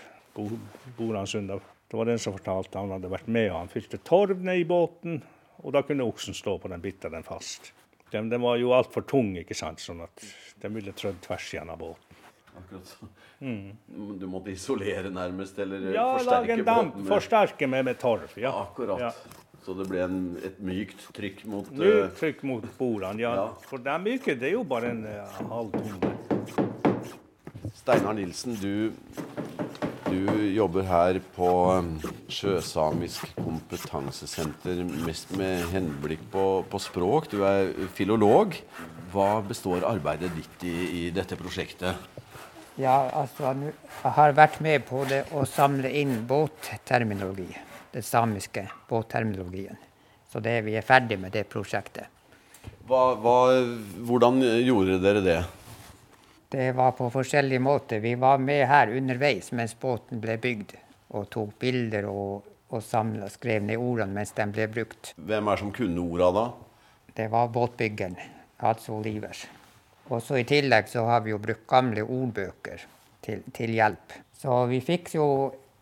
Boransund. 0.97 1.51
Det 1.89 1.99
var 1.99 2.09
den 2.09 2.21
som 2.21 2.33
fortalte 2.33 2.79
han 2.79 2.93
hadde 2.95 3.11
vært 3.11 3.27
med, 3.29 3.51
og 3.51 3.59
han 3.59 3.69
fylte 3.69 3.99
torv 4.01 4.41
ned 4.41 4.63
i 4.63 4.67
båten. 4.69 5.21
Og 5.61 5.75
da 5.75 5.83
kunne 5.85 6.05
oksen 6.07 6.33
stå 6.33 6.57
på 6.57 6.71
den, 6.71 6.81
bitte 6.81 7.11
den 7.13 7.25
fast. 7.25 7.69
Den, 8.13 8.29
de 8.29 8.37
var 8.41 8.59
jo 8.61 8.73
altfor 8.77 9.05
tung, 9.09 9.33
ikke 9.41 9.55
sant, 9.57 9.81
sånn 9.81 10.03
at 10.05 10.25
de 10.61 10.69
ville 10.69 10.93
trødd 10.93 11.17
tvers 11.25 11.47
gjennom 11.55 11.79
båten. 11.81 12.19
Akkurat 12.53 12.91
så. 12.91 13.07
Mm. 13.43 13.71
Du 14.21 14.27
måtte 14.29 14.53
isolere 14.53 15.09
nærmest, 15.11 15.57
eller 15.59 15.89
ja, 15.95 16.05
forsterke 16.19 16.53
en 16.53 16.61
damp, 16.67 16.99
med 16.99 17.09
Forsterke 17.09 17.67
med, 17.67 17.87
med 17.89 17.97
torv. 17.99 18.35
Ja. 18.39 18.53
Akkurat. 18.61 19.01
Ja. 19.01 19.09
Så 19.65 19.73
det 19.79 19.87
ble 19.89 20.03
en, 20.05 20.19
et 20.45 20.59
mykt 20.63 21.07
trykk 21.15 21.41
mot 21.49 21.69
Mykt 21.71 21.81
uh... 21.81 22.13
trykk 22.19 22.43
mot 22.47 22.65
bordene, 22.77 23.23
ja. 23.23 23.33
ja. 23.39 23.47
For 23.67 23.81
det 23.81 23.91
er 23.95 24.05
myke, 24.05 24.35
det 24.39 24.51
er 24.51 24.55
jo 24.57 24.63
bare 24.67 24.93
en 24.93 25.05
uh, 25.07 25.41
halv 25.49 25.73
tomme. 25.73 26.13
Steinar 27.81 28.13
Nilsen, 28.15 28.55
du, 28.61 28.93
du, 30.13 30.49
jobber 30.53 30.85
her 30.87 31.19
på 31.35 31.49
um, 31.73 31.93
Sjøsamisk 32.31 33.25
kompetansesenter 33.39 34.83
mest 35.05 35.33
med 35.39 35.65
henblikk 35.73 36.23
på, 36.33 36.45
på, 36.69 36.81
språk. 36.81 37.29
Du 37.31 37.43
er 37.47 37.71
filolog. 37.97 38.55
Hva 39.13 39.37
består 39.45 39.85
arbeidet 39.87 40.31
ditt 40.37 40.65
i, 40.69 40.75
i 41.01 41.03
dette 41.13 41.37
prosjektet? 41.39 42.09
Ja, 42.77 43.09
altså 43.13 43.53
Jeg 43.53 44.13
har 44.15 44.33
vært 44.33 44.59
med 44.65 44.85
på 44.87 45.03
det 45.09 45.23
å 45.33 45.45
samle 45.49 45.91
inn 45.93 46.23
båtterminologi. 46.29 47.49
Den 47.93 48.05
samiske 48.05 48.65
båtterminologien. 48.89 49.77
Så 50.31 50.41
det, 50.41 50.61
vi 50.65 50.77
er 50.77 50.85
ferdig 50.85 51.19
med 51.21 51.33
det 51.35 51.45
prosjektet. 51.49 52.09
Hva, 52.87 53.13
hva, 53.19 53.37
hvordan 54.07 54.41
gjorde 54.41 54.97
dere 55.03 55.21
det? 55.23 55.41
Det 56.53 56.71
var 56.71 56.91
på 56.91 57.09
forskjellige 57.09 57.59
måter. 57.59 57.99
Vi 57.99 58.13
var 58.15 58.37
med 58.37 58.67
her 58.69 58.91
underveis 58.93 59.47
mens 59.57 59.71
båten 59.79 60.19
ble 60.21 60.35
bygd. 60.37 60.75
Og 61.17 61.25
tok 61.33 61.55
bilder 61.59 62.05
og, 62.05 62.43
og 62.69 62.83
samlet, 62.85 63.33
skrev 63.33 63.63
ned 63.65 63.81
ordene 63.81 64.13
mens 64.19 64.35
de 64.37 64.45
ble 64.53 64.67
brukt. 64.69 65.15
Hvem 65.17 65.47
er 65.49 65.57
det 65.57 65.63
som 65.63 65.71
kunne 65.73 66.03
orda 66.03 66.27
da? 66.35 66.43
Det 67.17 67.25
var 67.33 67.49
båtbyggeren. 67.55 68.19
Hats 68.61 68.85
Olivers. 68.93 69.47
Og 70.13 70.21
så 70.21 70.37
I 70.37 70.43
tillegg 70.45 70.91
så 70.91 71.07
har 71.07 71.23
vi 71.25 71.33
jo 71.33 71.39
brukt 71.41 71.65
gamle 71.71 72.03
ordbøker 72.05 72.83
til, 73.25 73.41
til 73.49 73.73
hjelp. 73.73 74.13
Så 74.37 74.57
vi 74.69 74.77
fikk 74.85 75.09
jo 75.15 75.27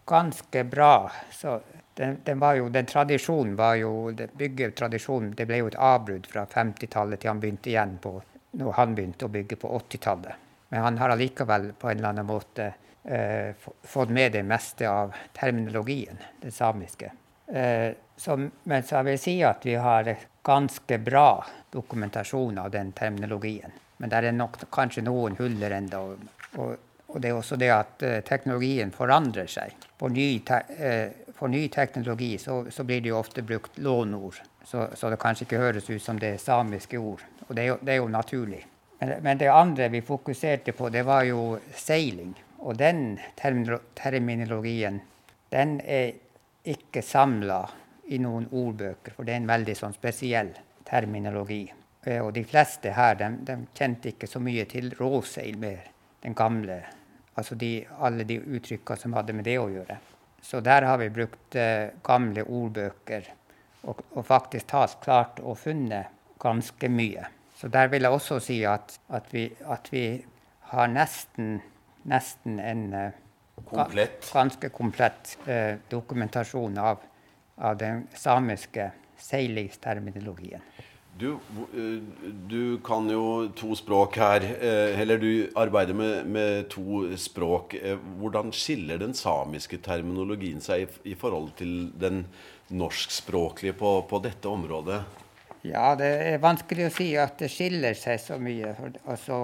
ganske 0.07 0.63
bra. 0.71 0.93
Så 1.35 1.57
den, 1.99 2.21
den, 2.23 2.39
var 2.39 2.55
jo, 2.61 2.69
den 2.71 2.87
tradisjonen 2.87 3.57
var 3.59 3.75
jo 3.81 3.91
Byggetradisjonen 4.15 5.35
det 5.35 5.49
ble 5.51 5.59
jo 5.65 5.67
et 5.73 5.75
avbrudd 5.75 6.31
fra 6.31 6.45
50-tallet 6.47 7.19
til 7.19 7.33
han 7.33 7.43
begynte 7.43 7.73
igjen 7.73 7.97
på, 7.99 8.15
når 8.63 8.79
han 8.79 8.95
begynte 8.95 9.27
å 9.27 9.33
bygge 9.35 9.59
på 9.59 9.73
80-tallet. 9.81 10.47
Men 10.71 10.85
han 10.87 10.97
har 10.97 11.13
allikevel 11.13 11.73
på 11.79 11.89
en 11.89 11.97
eller 11.97 12.13
annen 12.13 12.27
måte 12.29 12.73
eh, 13.03 13.51
fått 13.83 14.09
med 14.09 14.31
det 14.31 14.43
meste 14.47 14.87
av 14.89 15.11
terminologien, 15.35 16.19
det 16.41 16.51
samiske. 16.55 17.11
Eh, 17.47 17.91
så, 18.15 18.37
men 18.63 18.83
så 18.83 19.01
jeg 19.01 19.07
vil 19.09 19.19
si 19.19 19.33
at 19.43 19.65
vi 19.67 19.75
har 19.75 20.07
ganske 20.43 20.97
bra 21.03 21.45
dokumentasjon 21.73 22.57
av 22.57 22.71
den 22.71 22.91
terminologien. 22.95 23.73
Men 23.97 24.09
det 24.09 24.21
er 24.21 24.31
nok 24.31 24.61
kanskje 24.71 25.03
noen 25.03 25.35
huller 25.37 25.75
ennå. 25.75 26.01
Og, 26.55 26.71
og, 27.07 27.17
det 27.19 27.29
er 27.29 27.35
også 27.35 27.59
det 27.59 27.73
at 27.75 28.07
eh, 28.07 28.21
teknologien 28.23 28.95
forandrer 28.95 29.51
seg. 29.51 29.75
For 29.99 30.13
ny, 30.13 30.29
te 30.47 30.61
uh, 30.79 31.33
for 31.35 31.51
ny 31.51 31.67
teknologi 31.73 32.37
så, 32.37 32.63
så, 32.71 32.83
blir 32.87 33.01
det 33.01 33.11
jo 33.11 33.19
ofte 33.19 33.43
brukt 33.43 33.77
lånord. 33.77 34.39
Så, 34.63 34.87
så, 34.93 35.09
det 35.09 35.19
kanskje 35.19 35.49
ikke 35.49 35.61
høres 35.61 35.89
ut 35.89 36.01
som 36.01 36.19
det 36.21 36.37
samiske 36.41 36.97
ord. 36.97 37.21
Og 37.47 37.55
det 37.57 37.63
er 37.63 37.73
jo, 37.73 37.77
det 37.81 37.93
er 37.93 37.99
jo 37.99 38.07
naturlig. 38.13 38.63
Men, 39.01 39.13
men, 39.23 39.37
det 39.37 39.49
andre 39.49 39.89
vi 39.89 40.01
fokuserte 40.05 40.71
på, 40.77 40.89
det 40.93 41.03
var 41.03 41.23
jo 41.25 41.57
seiling. 41.73 42.35
Og 42.61 42.77
den 42.77 43.17
terminologien, 43.35 44.99
den 45.49 45.79
er 45.81 46.11
ikke 46.69 47.01
samla 47.01 47.63
i 48.13 48.19
noen 48.21 48.45
ordbøker, 48.51 49.15
for 49.15 49.25
det 49.25 49.33
er 49.33 49.41
en 49.41 49.49
veldig 49.49 49.75
sånn 49.77 49.97
spesiell 49.97 50.51
terminologi. 50.85 51.63
Eh, 52.05 52.21
og 52.21 52.33
de 52.37 52.43
fleste 52.45 52.93
her 52.93 53.17
de, 53.17 53.31
de 53.47 53.57
kjente 53.77 54.13
ikke 54.13 54.29
så 54.29 54.41
mye 54.43 54.67
til 54.69 54.93
råseil 54.99 55.57
mer, 55.61 55.87
den 56.21 56.37
gamle 56.37 56.81
Altså 57.39 57.55
de, 57.55 57.85
alle 58.03 58.25
de 58.27 58.35
uttrykka 58.43 58.97
som 58.99 59.13
hadde 59.15 59.33
med 59.33 59.45
det 59.47 59.53
å 59.57 59.69
gjøre. 59.71 59.95
Så 60.43 60.59
der 60.59 60.83
har 60.83 60.97
vi 60.99 61.07
brukt 61.15 61.55
eh, 61.55 61.93
gamle 62.03 62.43
ordbøker 62.43 63.29
og, 63.87 64.01
og 64.11 64.25
faktisk 64.27 64.67
tas 64.73 64.97
klart 65.01 65.39
og 65.39 65.55
funnet 65.61 66.11
ganske 66.43 66.89
mye. 66.91 67.23
Så 67.61 67.69
der 67.69 67.91
vil 67.93 68.01
jeg 68.01 68.11
også 68.11 68.39
si 68.41 68.63
at, 68.65 68.95
at, 69.13 69.27
vi, 69.33 69.45
at 69.69 69.89
vi, 69.93 70.05
har 70.71 70.87
nesten, 70.87 71.59
nesten 72.09 72.57
en 72.59 72.93
eh, 72.95 73.17
komplett. 73.67 74.29
ganske 74.33 74.69
komplett 74.73 75.35
eh, 75.45 75.75
dokumentasjon 75.91 76.77
av, 76.81 77.03
av 77.57 77.77
den 77.77 78.07
samiske 78.17 78.87
seilingsterminologien. 79.19 80.63
Du, 81.19 81.33
eh, 81.33 82.01
du, 82.49 82.79
kan 82.83 83.09
jo 83.11 83.51
to 83.53 83.75
språk 83.77 84.17
her, 84.17 84.47
eh, 84.57 84.99
eller 85.01 85.21
du 85.21 85.51
arbeider 85.55 85.93
med, 85.93 86.25
med, 86.25 86.69
to 86.71 87.03
språk. 87.19 87.75
Hvordan 88.17 88.49
skiller 88.55 88.97
den 89.01 89.13
samiske 89.13 89.77
terminologien 89.85 90.63
seg 90.63 90.87
i, 90.87 91.11
i 91.13 91.17
forhold 91.19 91.51
til 91.61 91.91
den 91.99 92.23
norskspråklige 92.71 93.77
på, 93.77 93.99
på, 94.09 94.23
dette 94.23 94.49
området? 94.49 95.03
Ja, 95.61 95.91
det 95.95 96.07
er 96.25 96.39
vanskelig 96.41 96.87
å 96.87 96.93
si 96.93 97.11
at 97.21 97.37
det 97.37 97.51
skiller 97.53 97.97
seg 97.97 98.17
så 98.21 98.37
mye. 98.41 98.73
Altså, 99.05 99.43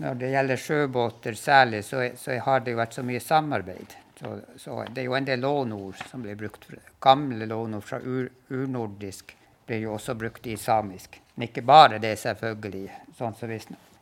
når 0.00 0.20
det 0.20 0.30
gjelder 0.32 0.60
sjøbåter 0.62 1.36
særlig, 1.36 1.82
så, 1.84 2.06
så, 2.16 2.38
har 2.46 2.62
det 2.64 2.72
jo 2.72 2.78
vært 2.80 2.96
så 2.96 3.04
mye 3.04 3.20
samarbeid. 3.20 3.96
Så, 4.20 4.32
så 4.60 4.78
det 4.88 5.02
er 5.02 5.10
jo 5.10 5.16
en 5.18 5.26
del 5.28 5.42
lånord 5.44 6.00
som 6.08 6.24
blir 6.24 6.38
brukt. 6.40 6.64
Gamle 7.02 7.48
lånord 7.48 7.84
fra 7.84 8.00
ur, 8.00 8.30
urnordisk 8.48 9.34
blir 9.66 9.84
jo 9.84 9.96
også 9.98 10.14
brukt 10.16 10.46
i 10.48 10.56
samisk. 10.60 11.20
Men 11.34 11.48
ikke 11.48 11.64
bare 11.66 11.98
det, 12.00 12.14
selvfølgelig. 12.22 12.86
Sånn 13.18 13.36
som 13.36 13.52
vi, 13.52 13.58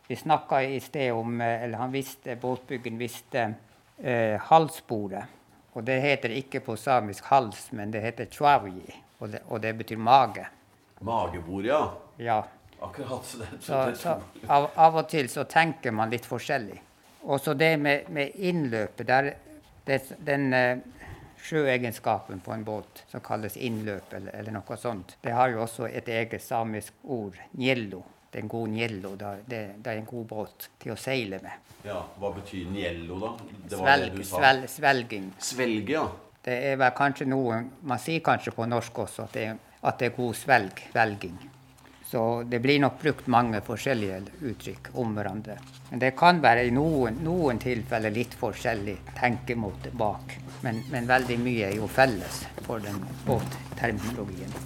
vi 0.07 0.19
snakka 0.19 0.61
i 0.63 0.79
sted 0.83 1.11
om 1.15 1.41
eh, 1.43 1.65
Eller 1.65 1.83
han 1.83 1.95
visste, 1.95 2.39
båtbyggen 2.39 2.99
visste 3.03 3.49
eh, 3.99 4.39
halsbordet. 4.51 5.25
Og 5.75 5.83
det 5.87 5.99
heter 6.03 6.35
ikke 6.39 6.63
på 6.67 6.79
samisk 6.79 7.27
hals, 7.33 7.67
men 7.75 7.91
det 7.95 8.05
heter 8.07 8.31
chwavji. 8.31 8.95
Og 9.19 9.35
og 9.51 9.61
det 9.63 9.75
betyr 9.75 9.99
mage. 9.99 10.47
Magebord, 11.01 11.67
ja. 11.67 11.83
Ja. 12.17 12.45
Akkurat. 12.81 13.25
Så, 13.25 13.39
det, 13.39 13.47
så, 13.61 13.95
så 13.95 14.09
av, 14.47 14.71
av, 14.75 14.97
og 14.97 15.09
til 15.11 15.29
så 15.31 15.45
tenker 15.51 15.95
man 15.95 16.11
litt 16.11 16.27
forskjellig. 16.27 16.79
Og 17.27 17.41
så 17.43 17.55
det 17.59 17.73
med, 17.83 18.11
med 18.15 18.37
innløpet 18.37 19.07
der, 19.07 19.33
det, 19.87 20.03
Den 20.25 20.53
eh, 20.55 20.79
sjøegenskapen 21.43 22.41
på 22.45 22.53
en 22.53 22.65
båt 22.65 23.03
som 23.11 23.23
kalles 23.25 23.57
innløp 23.57 24.13
eller, 24.15 24.35
eller, 24.35 24.55
noe 24.59 24.79
sånt. 24.79 25.17
Det 25.23 25.35
har 25.35 25.51
jo 25.55 25.63
også 25.65 25.89
et 25.89 26.09
eget 26.09 26.43
samisk 26.43 26.95
ord, 27.05 27.39
njello. 27.59 28.05
Det 28.29 28.41
er 28.41 28.45
en 28.45 28.53
god 28.53 28.69
njello. 28.69 29.15
Det, 29.17 29.35
det, 29.49 29.63
er 29.87 30.01
en 30.03 30.09
god 30.09 30.27
båt 30.29 30.69
til 30.79 30.93
å 30.93 30.99
seile 31.01 31.41
med. 31.43 31.71
Ja, 31.87 32.03
Hva 32.21 32.33
betyr 32.37 32.69
njello, 32.75 33.19
da? 33.23 33.31
Svelg, 33.73 34.19
svel, 34.27 34.65
svelging. 34.69 35.31
Svelge, 35.41 35.95
ja. 35.95 36.07
Det 36.45 36.55
er 36.71 36.77
vel 36.81 36.93
kanskje 36.97 37.27
noe 37.29 37.57
Man 37.85 37.99
sier 38.01 38.23
kanskje 38.25 38.53
på 38.55 38.65
norsk 38.71 39.01
også 39.03 39.25
at 39.27 39.35
det, 39.35 39.49
at 39.81 39.99
det 39.99 40.11
er 40.11 40.17
god 40.17 40.35
svelg, 40.37 40.83
svelging. 40.91 41.39
Så 42.09 42.43
det 42.49 42.63
blir 42.65 42.81
nok 42.81 43.03
brukt 43.03 43.27
mange 43.29 43.61
forskjellige 43.61 44.23
uttrykk 44.49 44.87
om 44.97 45.11
hverandre. 45.13 45.59
Men 45.91 46.01
det 46.01 46.15
kan 46.17 46.41
være 46.41 46.63
i 46.65 46.73
noen, 46.73 47.19
noen 47.21 47.61
tilfeller 47.61 48.15
litt 48.15 48.33
forskjellig 48.41 48.97
tenkemåte 49.19 49.93
bak. 49.93 50.39
Men, 50.65 50.81
men, 50.89 51.05
veldig 51.11 51.37
mye 51.43 51.69
er 51.69 51.77
jo 51.77 51.91
felles 51.93 52.41
for 52.65 52.81
den 52.81 52.97
båtterminologien. 53.29 54.57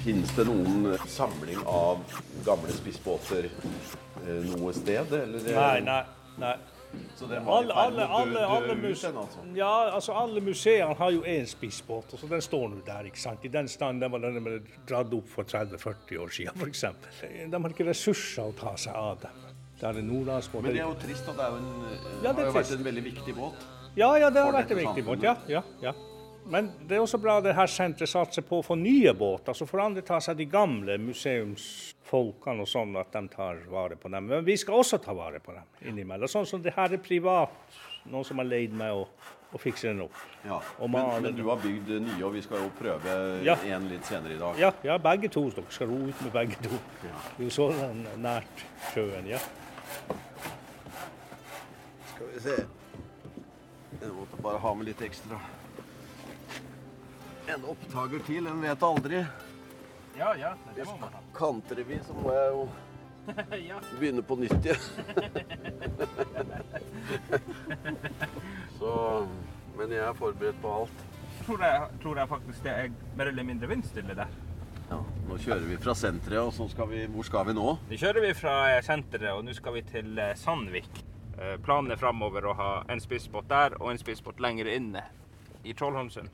Finnes 0.00 0.30
det 0.38 0.46
noen 0.46 0.94
samling 1.10 1.58
av 1.66 2.06
gamle 2.46 2.72
spissbåter 2.78 3.50
eh, 3.50 4.44
noe 4.46 4.72
sted? 4.78 5.10
Eller? 5.24 5.56
Nei, 5.58 5.80
nei. 5.90 6.04
nei. 6.38 6.58
Alle, 7.20 7.74
alle, 7.74 8.06
alle, 8.06 8.40
alle, 8.46 8.74
muse 8.74 9.06
altså. 9.06 9.42
ja, 9.54 9.90
altså 9.94 10.14
alle 10.16 10.40
museene 10.40 10.94
har 10.98 11.10
jo 11.14 11.20
én 11.28 11.46
spissbåt, 11.46 12.14
og 12.14 12.18
så 12.22 12.30
den 12.30 12.42
står 12.42 12.66
nå 12.72 12.80
der. 12.86 13.10
ikke 13.10 13.20
sant? 13.20 13.44
I 13.44 13.52
den 13.52 13.68
stand 13.68 14.00
den 14.00 14.12
var 14.12 14.24
den 14.24 14.66
dratt 14.88 15.14
opp 15.14 15.28
for 15.28 15.44
30-40 15.44 16.18
år 16.24 16.34
siden, 16.34 16.56
f.eks. 16.56 16.84
De 17.52 17.62
har 17.62 17.76
ikke 17.76 17.88
ressurser 17.90 18.48
å 18.48 18.56
ta 18.56 18.74
seg 18.80 18.96
av 18.96 19.20
dem. 19.26 19.46
Det 19.80 19.88
er 19.88 20.00
en 20.02 20.10
Men 20.12 20.72
det 20.72 20.80
er 20.80 20.84
jo 20.84 20.96
trist, 21.00 21.28
og 21.28 21.36
det, 21.38 21.44
er 21.44 21.50
jo 21.50 21.60
en, 21.60 21.68
ja, 22.24 22.32
det 22.32 22.42
har 22.42 22.50
jo 22.50 22.56
vært 22.58 22.76
en 22.76 22.84
veldig 22.84 23.04
viktig 23.04 23.36
båt. 23.36 23.66
Ja, 23.96 24.14
ja, 24.20 24.30
det 24.30 24.44
har 24.44 24.52
vært 24.54 24.74
en 24.74 24.82
viktig 24.82 25.04
båt. 25.06 25.22
ja, 25.24 25.36
ja, 25.48 25.62
ja. 25.82 25.94
Men 26.48 26.70
det 26.86 26.96
er 26.96 27.02
også 27.04 27.18
bra 27.22 27.36
det 27.44 27.52
her 27.54 27.68
senteret 27.70 28.10
satser 28.10 28.44
på 28.46 28.58
å 28.60 28.64
få 28.64 28.76
nye 28.78 29.12
båter. 29.16 29.54
Så 29.54 29.66
får 29.68 29.84
andre 29.84 30.04
ta 30.06 30.20
seg 30.22 30.38
de 30.40 30.46
gamle 30.50 30.96
museumsfolkene 31.02 32.64
og 32.64 32.70
sånn, 32.70 32.96
at 33.00 33.12
de 33.14 33.22
tar 33.32 33.60
vare 33.70 33.98
på 34.00 34.10
dem. 34.12 34.30
Men 34.30 34.46
vi 34.46 34.56
skal 34.58 34.80
også 34.80 34.98
ta 35.02 35.14
vare 35.16 35.42
på 35.42 35.54
dem 35.54 35.90
innimellom. 35.92 36.30
Sånn 36.30 36.48
som 36.48 36.62
det 36.64 36.74
her 36.76 36.96
er 36.96 37.02
privat. 37.02 37.54
Noen 38.10 38.26
som 38.26 38.40
har 38.40 38.48
leid 38.48 38.72
meg 38.74 38.96
og, 38.96 39.28
og 39.52 39.60
fikser 39.60 39.92
den 39.92 40.02
opp. 40.06 40.16
Ja, 40.46 40.58
men, 40.80 41.12
men, 41.20 41.36
du 41.36 41.44
har 41.50 41.60
bygd 41.60 41.92
nye, 42.00 42.18
og 42.24 42.32
vi 42.34 42.42
skal 42.42 42.64
jo 42.64 42.72
prøve 42.78 43.16
ja. 43.44 43.58
en 43.76 43.86
litt 43.92 44.08
senere 44.08 44.34
i 44.34 44.40
dag. 44.40 44.58
Ja, 44.58 44.72
ja 44.86 44.96
begge 45.02 45.30
to. 45.30 45.44
Dere 45.54 45.76
skal 45.76 45.92
ro 45.92 46.00
ut 46.08 46.24
med 46.24 46.34
begge 46.34 46.58
to. 46.64 46.80
Ja. 47.04 47.14
Det 47.36 47.44
er 47.44 47.50
jo 47.50 47.54
så 47.58 47.70
nært 48.16 48.66
sjøen, 48.94 49.28
ja. 49.28 49.42
Skal 52.14 52.34
vi 52.34 52.44
se. 52.48 52.60
Jeg 54.00 54.14
måtte 54.16 54.38
bare 54.40 54.60
ha 54.62 54.74
med 54.74 54.88
litt 54.88 55.02
ekstra 55.04 55.38
en 57.54 57.64
opptaker 57.72 58.22
til. 58.26 58.46
En 58.46 58.62
vet 58.62 58.82
aldri. 58.82 59.24
Ja, 60.18 60.34
ja. 60.36 60.54
Det 60.74 60.84
må 60.84 60.96
man 61.00 61.12
ha. 61.14 61.22
Kantrer 61.34 61.84
vi, 61.88 62.00
så 62.06 62.14
må 62.14 62.32
jeg 62.34 62.52
jo 62.54 62.68
begynne 63.98 64.22
på 64.26 64.36
nytt 64.40 64.66
igjen. 64.66 64.82
så 68.78 68.92
Men 69.78 69.94
jeg 69.94 70.04
er 70.04 70.18
forberedt 70.18 70.60
på 70.62 70.76
alt. 70.82 71.04
Tror 71.46 71.64
jeg, 71.64 71.88
tror 72.02 72.18
jeg 72.20 72.28
faktisk 72.28 72.64
det 72.66 72.72
er 72.76 72.90
mer 73.16 73.30
eller 73.30 73.46
mindre 73.48 73.70
vindstille 73.70 74.16
der. 74.18 74.32
Ja, 74.90 74.98
Nå 75.28 75.38
kjører 75.38 75.64
vi 75.70 75.78
fra 75.80 75.94
senteret, 75.94 76.42
og 76.42 76.52
så 76.52 76.66
skal 76.68 76.88
vi 76.90 77.04
Hvor 77.06 77.26
skal 77.26 77.46
vi 77.46 77.54
nå? 77.54 77.76
Vi 77.88 77.98
kjører 78.00 78.26
vi 78.26 78.34
fra 78.34 78.54
eh, 78.72 78.82
senteret, 78.84 79.30
og 79.32 79.46
nå 79.46 79.54
skal 79.56 79.78
vi 79.78 79.84
til 79.86 80.18
eh, 80.18 80.34
Sandvik. 80.36 80.90
Eh, 81.38 81.56
planen 81.64 81.94
er 81.94 82.00
framover 82.00 82.50
å 82.50 82.56
ha 82.58 82.70
en 82.90 83.00
spissbåt 83.00 83.48
der 83.48 83.78
og 83.80 83.92
en 83.92 84.02
spissbåt 84.02 84.42
lenger 84.42 84.68
inne 84.74 85.04
i 85.64 85.72
Trollholmsund. 85.76 86.28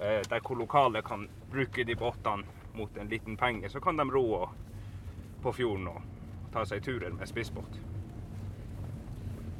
Eh, 0.00 0.22
der 0.30 0.40
hvor 0.40 0.54
lokale 0.54 1.02
kan 1.02 1.28
bruke 1.50 1.84
de 1.84 1.96
båtene 1.96 2.44
mot 2.74 2.96
en 2.96 3.08
liten 3.08 3.36
penge. 3.36 3.68
Så 3.68 3.80
kan 3.80 3.96
de 3.96 4.04
ro 4.10 4.48
på 5.42 5.52
fjorden 5.52 5.88
og 5.90 6.02
ta 6.52 6.62
seg 6.66 6.84
turer 6.86 7.10
med 7.10 7.26
spissbåt. 7.28 7.80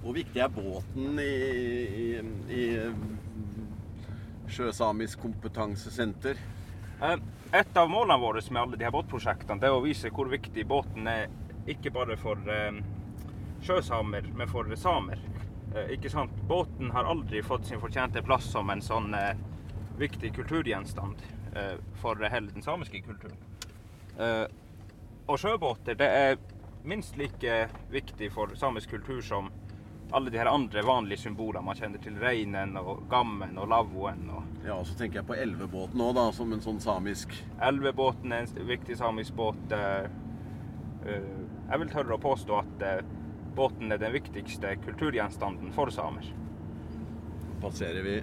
Hvor 0.03 0.15
viktig 0.15 0.41
er 0.41 0.53
båten 0.55 1.19
i, 1.19 1.35
i, 2.05 2.23
i 2.55 2.63
Sjøsamisk 4.49 5.21
kompetansesenter? 5.27 6.39
Eh, 7.03 7.19
et 7.59 7.77
av 7.77 7.91
målene 7.91 8.23
våre 8.23 8.45
med 8.51 8.63
alle 8.63 8.79
her 8.85 8.95
båtprosjektene 8.95 9.59
det 9.59 9.67
er 9.73 9.75
å 9.75 9.83
vise 9.83 10.15
hvor 10.15 10.31
viktig 10.31 10.67
båten 10.71 11.11
er, 11.11 11.27
ikke 11.67 11.91
bare 11.91 12.15
for 12.17 12.39
eh, 12.47 12.79
sjøsamer, 13.67 14.31
men 14.39 14.49
for 14.49 14.71
samer. 14.79 15.19
Ikke 15.93 16.09
sant? 16.09 16.33
Båten 16.49 16.91
har 16.95 17.05
aldri 17.05 17.43
fått 17.45 17.67
sin 17.69 17.81
fortjente 17.83 18.23
plass 18.25 18.47
som 18.55 18.71
en 18.73 18.81
sånn 18.81 19.13
viktig 19.99 20.35
kulturgjenstand 20.35 21.23
eh, 21.57 21.77
for 22.01 22.29
hele 22.31 22.51
den 22.55 22.63
samiske 22.63 23.03
kulturen. 23.03 23.37
Eh, 24.19 24.45
og 25.29 25.39
sjøbåter 25.39 25.99
det 25.99 26.09
er 26.09 26.37
minst 26.89 27.19
like 27.21 27.69
viktig 27.91 28.31
for 28.33 28.55
samisk 28.57 28.91
kultur 28.91 29.21
som 29.23 29.51
alle 30.13 30.31
de 30.33 30.39
her 30.41 30.49
andre 30.49 30.83
vanlige 30.83 31.21
symbolene 31.27 31.67
man 31.67 31.77
kjenner 31.77 32.01
til. 32.01 32.17
Reinen 32.17 32.79
og 32.81 33.03
gammen 33.11 33.59
og 33.61 33.69
lavvoen. 33.69 34.25
Og 34.33 34.65
ja, 34.65 34.79
og 34.79 34.87
så 34.89 34.97
tenker 34.97 35.21
jeg 35.21 35.29
på 35.29 35.37
elvebåten 35.37 36.01
òg, 36.01 36.15
da, 36.17 36.31
som 36.33 36.53
en 36.55 36.65
sånn 36.65 36.81
samisk 36.81 37.35
Elvebåten 37.61 38.33
er 38.33 38.47
en 38.47 38.71
viktig 38.71 38.97
samisk 38.97 39.37
båt. 39.37 39.77
Eh, 39.77 40.09
jeg 41.69 41.81
vil 41.83 41.93
tørre 41.93 42.17
å 42.17 42.23
påstå 42.23 42.57
at 42.59 42.83
båten 43.57 43.93
er 43.93 44.01
den 44.01 44.13
viktigste 44.13 44.75
kulturgjenstanden 44.85 45.73
for 45.77 45.93
samer. 45.93 46.27
Passerer 47.63 48.05
vi 48.05 48.17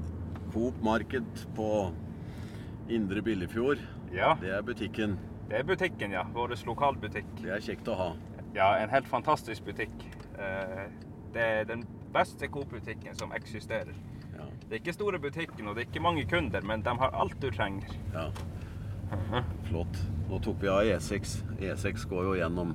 Coop 0.56 0.82
Marked 0.82 1.48
på 1.56 1.92
Indre 2.90 3.22
Billefjord. 3.22 3.78
Ja. 4.14 4.38
Det 4.42 4.54
er 4.56 4.62
butikken. 4.62 5.18
Det 5.50 5.58
er 5.60 5.64
butikken, 5.68 6.14
ja. 6.16 6.22
Vår 6.34 6.54
lokalbutikk. 6.66 7.28
Det 7.42 7.52
er 7.52 7.60
kjekt 7.66 7.90
å 7.92 7.98
ha. 8.00 8.08
Ja, 8.56 8.70
en 8.80 8.94
helt 8.94 9.10
fantastisk 9.12 9.66
butikk. 9.68 9.92
Eh, 10.40 10.86
det 11.36 11.44
er 11.44 11.68
den 11.68 11.84
beste 12.16 12.48
Coop-butikken 12.48 13.20
som 13.20 13.36
eksisterer. 13.36 13.92
Ja. 14.32 14.48
Det 14.64 14.72
er 14.72 14.80
ikke 14.80 14.96
store 14.96 15.20
butikken, 15.20 15.68
og 15.68 15.76
det 15.76 15.84
er 15.84 15.92
ikke 15.92 16.06
mange 16.08 16.24
kunder, 16.24 16.64
men 16.64 16.88
de 16.88 16.96
har 17.04 17.12
alt 17.12 17.36
du 17.44 17.50
trenger. 17.52 17.92
Ja. 18.16 18.30
Flott. 19.68 20.02
Nå 20.32 20.40
tok 20.40 20.64
vi 20.64 20.72
av 20.72 20.88
E6. 20.88 21.38
E6 21.60 22.08
går 22.08 22.32
jo 22.32 22.40
gjennom 22.40 22.72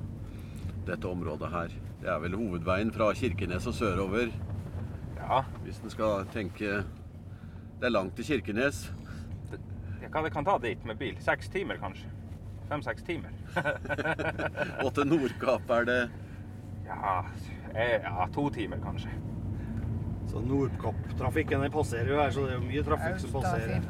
dette 0.85 1.09
området 1.09 1.49
her. 1.57 1.81
Det 2.05 2.13
er 2.13 2.21
vel 2.29 2.37
hovedveien 2.37 2.93
fra 2.93 3.09
Kirkenes 3.17 3.73
og 3.73 3.81
sørover. 3.81 4.37
Ja. 5.17 5.47
Hvis 5.65 5.81
en 5.81 5.97
skal 5.97 6.29
tenke 6.37 6.83
det 7.81 7.89
er 7.89 7.97
langt 7.97 8.17
til 8.17 8.29
Kirkenes. 8.35 8.87
Hva 10.11 10.25
det 10.25 10.33
kan 10.35 10.45
ta 10.45 10.59
dit 10.63 10.85
med 10.85 10.99
bil? 10.99 11.17
Seks 11.23 11.49
timer, 11.53 11.79
kanskje? 11.81 12.11
fem-seks 12.71 13.03
timer. 13.03 13.31
Og 14.85 14.95
til 14.95 15.09
Nordkapp 15.11 15.71
er 15.81 15.85
det 15.89 16.01
Ja, 16.87 17.25
eh, 17.75 17.99
ja, 18.03 18.27
to 18.35 18.49
timer 18.51 18.79
kanskje. 18.83 19.11
Så 20.31 20.41
Nordkapp-trafikken 20.47 21.71
passerer 21.75 22.09
jo 22.13 22.17
her, 22.21 22.31
så 22.31 22.41
det 22.47 22.53
er 22.53 22.59
jo 22.59 22.63
mye 22.67 22.83
trafikk 22.87 23.19
som 23.23 23.31
passerer. 23.35 23.81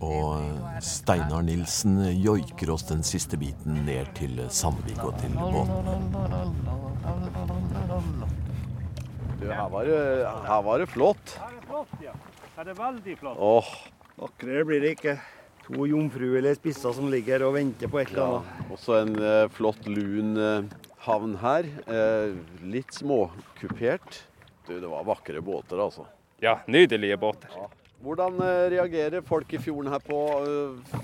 Og 0.00 0.82
Steinar 0.82 1.42
Nilsen 1.46 1.98
joiker 2.22 2.70
oss 2.74 2.86
den 2.90 3.02
siste 3.06 3.38
biten 3.38 3.72
ned 3.86 4.06
til 4.18 4.42
Sandvik 4.50 5.02
og 5.02 5.18
til 5.22 5.32
båten. 5.38 5.70
Du, 9.46 9.52
her 9.54 9.68
var 9.70 9.84
det, 9.86 9.98
her 10.26 10.62
var 10.66 10.80
det 10.82 10.86
flott. 10.90 11.36
Her 11.38 11.52
er 11.54 11.66
flott, 11.68 11.90
ja. 12.02 12.14
Her 12.56 12.64
er 12.64 12.66
det 12.66 12.72
veldig 12.80 13.12
flott. 13.20 13.36
Åh, 13.38 13.68
Vakrere 14.18 14.64
blir 14.66 14.82
det 14.82 14.96
ikke. 14.96 15.12
To 15.68 15.86
jomfruelige 15.86 16.56
spisser 16.58 16.96
som 16.96 17.06
ligger 17.12 17.44
og 17.46 17.54
venter 17.54 17.90
på 17.92 18.00
et 18.00 18.10
eller 18.10 18.24
ja. 18.24 18.40
annet. 18.40 18.72
Også 18.74 18.96
en 19.04 19.14
eh, 19.20 19.44
flott, 19.54 19.86
lun 19.86 20.34
eh, 20.42 20.74
havn 21.06 21.36
her. 21.44 21.68
Eh, 21.86 22.34
litt 22.66 22.90
småkupert. 22.98 24.18
Du, 24.66 24.74
det 24.82 24.90
var 24.90 25.06
vakre 25.06 25.44
båter, 25.46 25.78
altså. 25.78 26.08
Ja, 26.42 26.58
nydelige 26.66 27.20
båter. 27.22 27.54
Hvordan 28.02 28.42
eh, 28.42 28.64
reagerer 28.74 29.22
folk 29.30 29.54
i 29.54 29.62
fjorden 29.62 29.94
her 29.94 30.02
på 30.02 30.24
uh, 30.42 30.98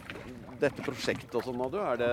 dette 0.58 0.82
prosjektet 0.82 1.38
og 1.38 1.46
sånn, 1.46 1.62
du? 1.70 1.78
Er 1.78 2.02
det 2.02 2.12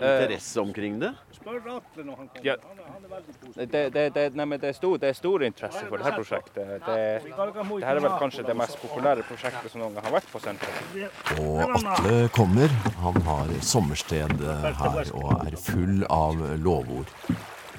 interesse 0.00 0.60
omkring 0.60 0.98
det? 1.00 1.10
Spør 1.32 1.58
Atle 1.76 2.04
når 2.04 2.16
han 2.16 2.28
kommer. 2.28 2.46
Ja. 2.46 2.56
Han, 2.62 2.78
er, 2.78 2.90
han 2.92 3.04
er 3.04 3.12
veldig 3.14 3.34
positiv. 3.40 3.70
Det, 3.72 3.82
det, 3.94 4.04
det, 4.14 4.24
nei, 4.40 4.46
det, 4.56 4.68
er 4.68 4.76
stor, 4.78 4.96
det 5.02 5.10
er 5.10 5.18
stor 5.18 5.44
interesse 5.46 5.84
for 5.88 6.02
dette 6.02 6.12
prosjektet. 6.18 6.56
Det, 6.56 6.98
det 7.24 7.84
her 7.86 8.00
er 8.00 8.02
vel 8.06 8.16
kanskje 8.22 8.46
det 8.48 8.56
mest 8.58 8.80
populære 8.82 9.26
prosjektet 9.28 9.72
som 9.72 9.84
noen 9.84 9.98
gang 9.98 10.08
har 10.08 10.16
vært 10.18 10.30
på 10.32 10.42
senteret. 10.42 11.08
Og 11.38 11.62
Atle 11.68 12.18
kommer. 12.34 12.78
Han 13.04 13.20
har 13.28 13.54
sommersted 13.62 14.44
her 14.80 15.14
og 15.14 15.32
er 15.46 15.58
full 15.60 16.04
av 16.10 16.40
lovord. 16.64 17.10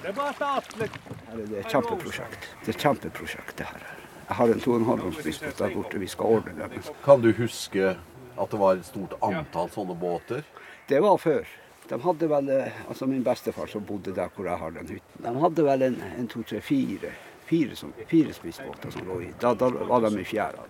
Det 0.05 0.11
er 0.13 1.59
et 1.59 1.71
kjempeprosjekt. 1.71 2.49
Det 2.65 2.75
er 2.75 2.81
kjempeprosjekt, 2.83 3.55
det 3.57 3.69
her. 3.71 3.85
Jeg 4.27 4.35
har 4.39 4.51
en 4.53 4.61
to 4.61 4.71
og 4.73 4.79
en 4.81 4.85
halv 4.85 5.05
årsbiskop 5.09 5.57
der 5.57 5.73
borte. 5.73 5.99
Vi 6.01 6.07
skal 6.09 6.37
ordne 6.37 6.69
den. 6.69 6.85
Kan 7.05 7.21
du 7.21 7.31
huske 7.37 7.91
at 8.35 8.51
det 8.51 8.59
var 8.59 8.77
et 8.77 8.85
stort 8.85 9.13
antall 9.25 9.69
sånne 9.73 9.97
båter? 9.97 10.41
Det 10.89 11.01
var 11.01 11.17
før. 11.21 11.45
De 11.89 12.01
hadde 12.01 12.29
vel, 12.29 12.49
eh, 12.49 12.81
altså 12.89 13.05
Min 13.05 13.23
bestefar 13.23 13.69
som 13.69 13.85
bodde 13.85 14.15
der 14.15 14.29
hvor 14.35 14.45
jeg 14.49 14.57
har 14.57 14.71
den 14.71 14.87
hytten, 14.97 15.23
de 15.23 15.39
hadde 15.39 15.65
vel 15.65 15.81
en, 15.91 16.01
en 16.17 16.27
to, 16.27 16.41
tre, 16.43 16.61
fire 16.61 17.13
fire, 17.45 17.75
som, 17.75 17.93
fire 18.07 18.33
spissbåter 18.33 18.89
som 18.89 19.07
lå 19.07 19.21
i. 19.21 19.29
Da, 19.39 19.53
da 19.53 19.69
var 19.69 20.01
de 20.01 20.21
i 20.21 20.25
fjæra. 20.25 20.65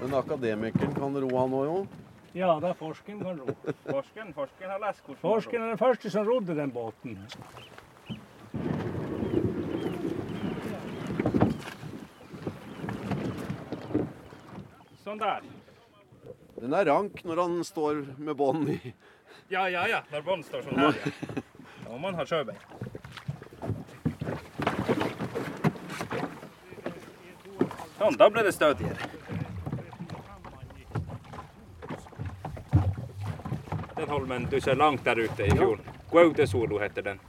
Men 0.00 0.14
akademikeren 0.14 0.94
kan 0.94 1.20
ro 1.20 1.36
han 1.38 1.58
òg, 1.58 1.66
jo. 1.66 1.84
Ja, 2.34 2.56
da 2.60 2.72
er 2.72 2.78
Forsken 2.78 3.20
kan 3.22 3.38
ro. 3.40 3.54
Forsken, 3.94 4.34
forsken 4.34 4.70
har 4.70 4.82
lest 4.82 5.02
hvordan 5.06 5.22
Forsken 5.22 5.62
er 5.62 5.74
den 5.74 5.78
første 5.78 6.10
som 6.10 6.26
rodde 6.28 6.56
den 6.58 6.74
båten. 6.74 7.18
Sånn 15.04 15.18
der. 15.20 15.44
Den 16.56 16.72
er 16.72 16.86
rank 16.88 17.18
når 17.28 17.40
han 17.42 17.58
står 17.66 17.98
med 18.16 18.36
bånd 18.40 18.70
i. 18.72 18.94
Ja, 19.52 19.66
ja, 19.68 19.82
ja. 19.90 19.98
Når 20.08 20.22
bånd 20.24 20.46
står 20.48 20.62
sånn 20.64 20.80
her, 20.80 20.96
ja. 20.96 21.42
Da 21.84 21.90
må 21.90 21.98
man 22.06 22.16
ha 22.16 22.24
sjøbein. 22.24 22.56
Sånn, 27.98 28.16
da 28.16 28.30
ble 28.32 28.46
det 28.46 28.54
stødigere. 28.56 29.10
Den 33.98 34.08
holmen 34.08 34.48
du 34.48 34.56
ser 34.64 34.80
langt 34.80 35.04
der 35.04 35.20
ute 35.20 35.50
i 35.50 35.52
fjorden. 35.52 35.84
Gaudesolo 36.14 36.80
heter 36.80 37.10
den. 37.12 37.20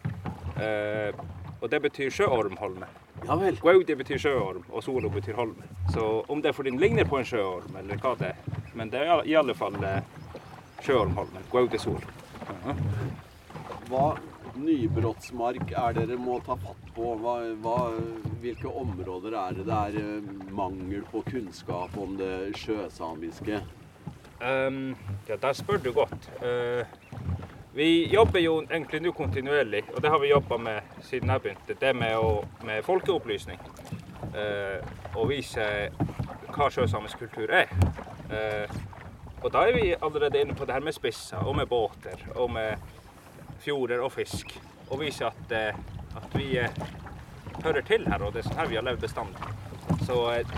Eh, 0.55 1.11
og 1.59 1.67
det 1.71 1.83
betyr 1.89 2.13
sjøormholme. 2.13 2.87
Ja 3.25 3.35
vel. 3.41 3.59
Gaudi 3.59 3.99
betyr 3.99 4.21
sjøorm, 4.29 4.63
og 4.71 4.83
solo 4.85 5.11
betyr 5.11 5.35
holme. 5.35 5.74
Så 5.93 6.25
om 6.27 6.41
det 6.41 6.49
er 6.49 6.57
fordi 6.57 6.73
den 6.73 6.79
ligner 6.79 7.05
på 7.07 7.19
en 7.19 7.27
sjøorm, 7.27 7.75
eller 7.79 7.99
hva 8.01 8.15
det 8.19 8.33
er 8.33 8.61
Men 8.75 8.89
det 8.91 8.99
er 8.99 9.21
i 9.23 9.35
alle 9.39 9.53
fall 9.55 9.75
eh, 9.87 10.01
sjøormholmen. 10.83 11.45
Gaudesolo. 11.51 12.01
Hva 13.87 14.07
nybrottsmark 14.59 15.71
er 15.71 15.95
dere 15.95 16.17
må 16.19 16.39
ta 16.43 16.57
fatt 16.59 16.91
på? 16.95 17.13
Hva, 17.21 17.37
hva, 17.63 17.77
hvilke 18.43 18.67
områder 18.67 19.37
er 19.39 19.57
det 19.57 19.65
det 19.69 19.79
er 19.79 19.97
eh, 20.01 20.29
mangel 20.51 21.05
på 21.11 21.23
kunnskap 21.29 21.95
om 22.01 22.17
det 22.19 22.55
sjøsamiske? 22.59 23.61
Um, 24.41 24.95
ja, 25.29 25.37
der 25.39 25.53
spør 25.55 25.79
du 25.79 25.93
godt. 25.95 26.27
Uh, 26.43 26.83
vi 27.75 28.07
jobber 28.11 28.39
jo 28.39 28.59
egentlig 28.63 29.01
nå 29.03 29.11
kontinuerlig, 29.11 29.83
og 29.95 30.01
det 30.03 30.11
har 30.11 30.19
vi 30.19 30.29
jobba 30.29 30.57
med 30.57 30.99
siden 31.03 31.31
jeg 31.31 31.41
begynte. 31.41 31.75
Det 31.79 31.95
med, 31.95 32.15
å, 32.15 32.43
med 32.63 32.83
folkeopplysning. 32.87 33.59
Eh, 34.35 34.83
og 35.15 35.29
vise 35.31 35.65
hva 36.51 36.67
sjøsamisk 36.71 37.23
kultur 37.23 37.51
er. 37.55 37.71
Eh, 38.27 38.71
og 39.43 39.51
da 39.53 39.63
er 39.67 39.75
vi 39.75 39.93
allerede 39.93 40.41
inne 40.41 40.55
på 40.57 40.67
det 40.67 40.75
her 40.75 40.83
med 40.83 40.95
spisser, 40.95 41.43
og 41.45 41.55
med 41.55 41.69
båter, 41.71 42.19
og 42.35 42.49
med 42.51 42.81
fjorder 43.63 44.03
og 44.03 44.11
fisk. 44.11 44.51
Og 44.89 44.99
vise 45.05 45.27
at, 45.27 45.55
eh, 45.55 45.77
at 46.19 46.35
vi 46.35 46.49
hører 47.63 47.81
til 47.87 48.07
her, 48.09 48.23
og 48.23 48.33
det 48.33 48.43
er 48.43 48.49
sånn 48.49 48.59
her 48.59 48.71
vi 48.71 48.79
har 48.79 48.87
levd 48.87 49.05
bestandig. 49.05 49.53
Så 50.05 50.17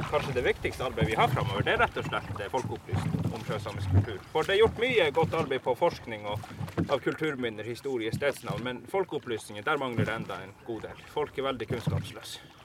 kanskje 0.10 0.34
det 0.34 0.44
viktigste 0.46 0.86
arbeidet 0.88 1.12
vi 1.12 1.20
har 1.20 1.28
framover, 1.28 1.62
det 1.62 1.76
er 1.76 1.82
rett 1.84 1.98
og 2.00 2.08
slett 2.08 2.42
folkeopplysning 2.52 3.34
om 3.36 3.44
sjøsamisk 3.46 3.92
kultur. 3.92 4.22
For 4.32 4.48
det 4.48 4.56
er 4.56 4.62
gjort 4.64 4.80
mye 4.82 5.10
godt 5.14 5.36
arbeid 5.44 5.64
på 5.68 5.76
forskning 5.78 6.26
og 6.32 6.48
av 6.88 7.04
kulturminner, 7.04 7.68
historie, 7.68 8.12
stedsnavn, 8.16 8.64
men 8.64 8.86
folkeopplysningen, 8.90 9.68
der 9.68 9.78
mangler 9.78 10.08
det 10.08 10.16
enda 10.22 10.40
en 10.44 10.56
god 10.66 10.88
del. 10.88 11.10
Folk 11.12 11.38
er 11.38 11.52
veldig 11.52 11.68
kunnskapsløse. 11.76 12.57